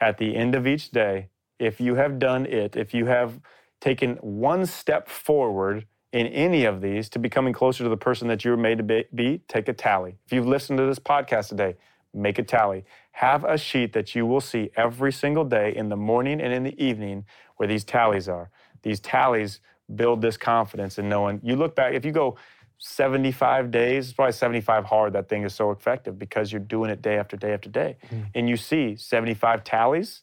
[0.00, 1.28] At the end of each day,
[1.60, 3.38] if you have done it, if you have
[3.80, 8.44] taken one step forward in any of these to becoming closer to the person that
[8.44, 10.16] you're made to be, take a tally.
[10.26, 11.76] If you've listened to this podcast today,
[12.12, 12.84] make a tally.
[13.12, 16.64] Have a sheet that you will see every single day in the morning and in
[16.64, 17.26] the evening
[17.58, 18.50] where these tallies are.
[18.82, 19.60] These tallies
[19.94, 21.40] build this confidence in knowing.
[21.42, 22.36] You look back, if you go
[22.78, 25.12] 75 days, it's probably 75 hard.
[25.12, 27.96] That thing is so effective because you're doing it day after day after day.
[28.06, 28.22] Mm-hmm.
[28.34, 30.22] And you see 75 tallies,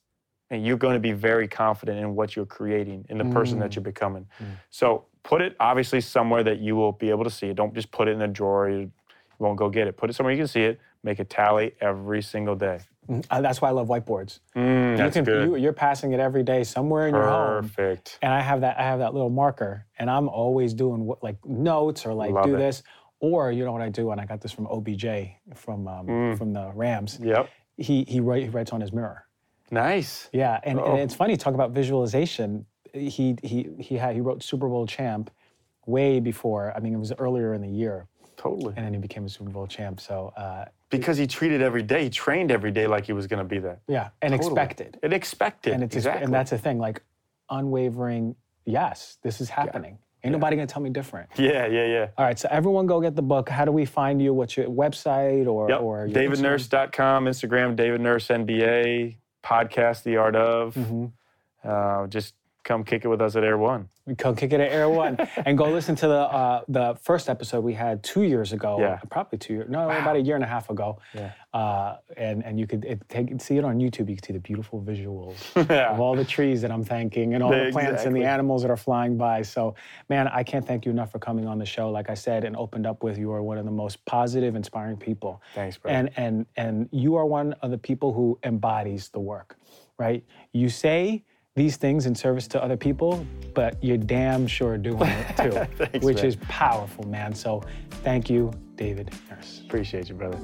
[0.49, 3.71] and you're going to be very confident in what you're creating, in the person that
[3.71, 3.75] mm.
[3.75, 4.27] you're becoming.
[4.39, 4.45] Mm.
[4.69, 7.55] So put it obviously somewhere that you will be able to see it.
[7.55, 8.69] Don't just put it in a drawer.
[8.69, 8.91] You
[9.39, 9.97] won't go get it.
[9.97, 10.79] Put it somewhere you can see it.
[11.03, 12.79] Make a tally every single day.
[13.29, 14.39] Uh, that's why I love whiteboards.
[14.55, 15.49] Mm, that's you can, good.
[15.49, 17.63] You, you're passing it every day somewhere in your home.
[17.63, 18.17] Perfect.
[18.21, 21.37] and I have that I have that little marker, and I'm always doing what, like
[21.45, 22.59] notes or like Love do it.
[22.59, 22.83] this,
[23.19, 25.05] or you know what I do, and I got this from OBJ
[25.55, 26.37] from um, Mm.
[26.37, 27.19] from the Rams.
[27.21, 27.49] Yep.
[27.77, 29.25] He he, write, he writes on his mirror.
[29.71, 30.29] Nice.
[30.31, 30.85] Yeah, and, Oh.
[30.91, 32.65] and it's funny talk about visualization.
[32.93, 35.31] He he he had he wrote Super Bowl champ
[35.85, 36.71] way before.
[36.75, 38.73] I mean, it was earlier in the year, Totally.
[38.75, 39.99] and then he became a Super Bowl champ.
[39.99, 43.39] So uh, Because he treated every day, he trained every day like he was going
[43.39, 43.79] to be there.
[43.87, 44.47] yeah, and Totally.
[44.51, 45.73] expected, And expected.
[45.73, 46.23] and it's exactly.
[46.25, 47.01] and that's the thing, like
[47.49, 48.35] unwavering.
[48.65, 49.97] Yes, this is happening.
[50.25, 51.29] Ain't nobody gonna tell me different.
[51.35, 52.07] yeah, yeah, yeah.
[52.17, 53.49] All right, so everyone go get the book.
[53.49, 54.33] How do we find you?
[54.33, 55.81] What's your website or Yep.
[55.81, 60.75] or your DavidNurse.com, Instagram, David Nurse NBA, podcast, The Art of.
[60.75, 61.05] Mm-hmm.
[61.65, 63.89] Uh, just come kick it with us at Air One.
[64.17, 67.63] Come kick it at Air One and go listen to the uh, the first episode
[67.63, 68.77] we had two years ago.
[68.77, 68.99] Yeah.
[69.09, 69.69] probably two years.
[69.69, 70.99] No, about a year and a half ago.
[71.13, 71.31] Yeah.
[71.53, 74.09] Uh, and and you could it, take see it on YouTube.
[74.09, 75.37] You could see the beautiful visuals
[75.69, 75.93] Yeah.
[75.93, 78.71] of all the trees that I'm thanking and all the plants and the animals that
[78.71, 79.41] are flying by.
[79.41, 79.75] So,
[80.09, 81.89] man, I can't thank you enough for coming on the show.
[81.89, 84.97] Like I said, and opened up with you are one of the most positive, inspiring
[84.97, 85.41] people.
[85.55, 85.89] Thanks, bro.
[85.91, 89.55] And and and you are one of the people who embodies the work,
[89.97, 90.25] right?
[90.51, 91.23] You say
[91.55, 95.51] these things in service to other people, but you're damn sure doing it too,
[95.85, 96.25] Thanks, which man.
[96.25, 97.35] is powerful, man.
[97.35, 97.61] So,
[98.03, 99.61] thank you, David Nurse.
[99.65, 100.39] Appreciate you, brother.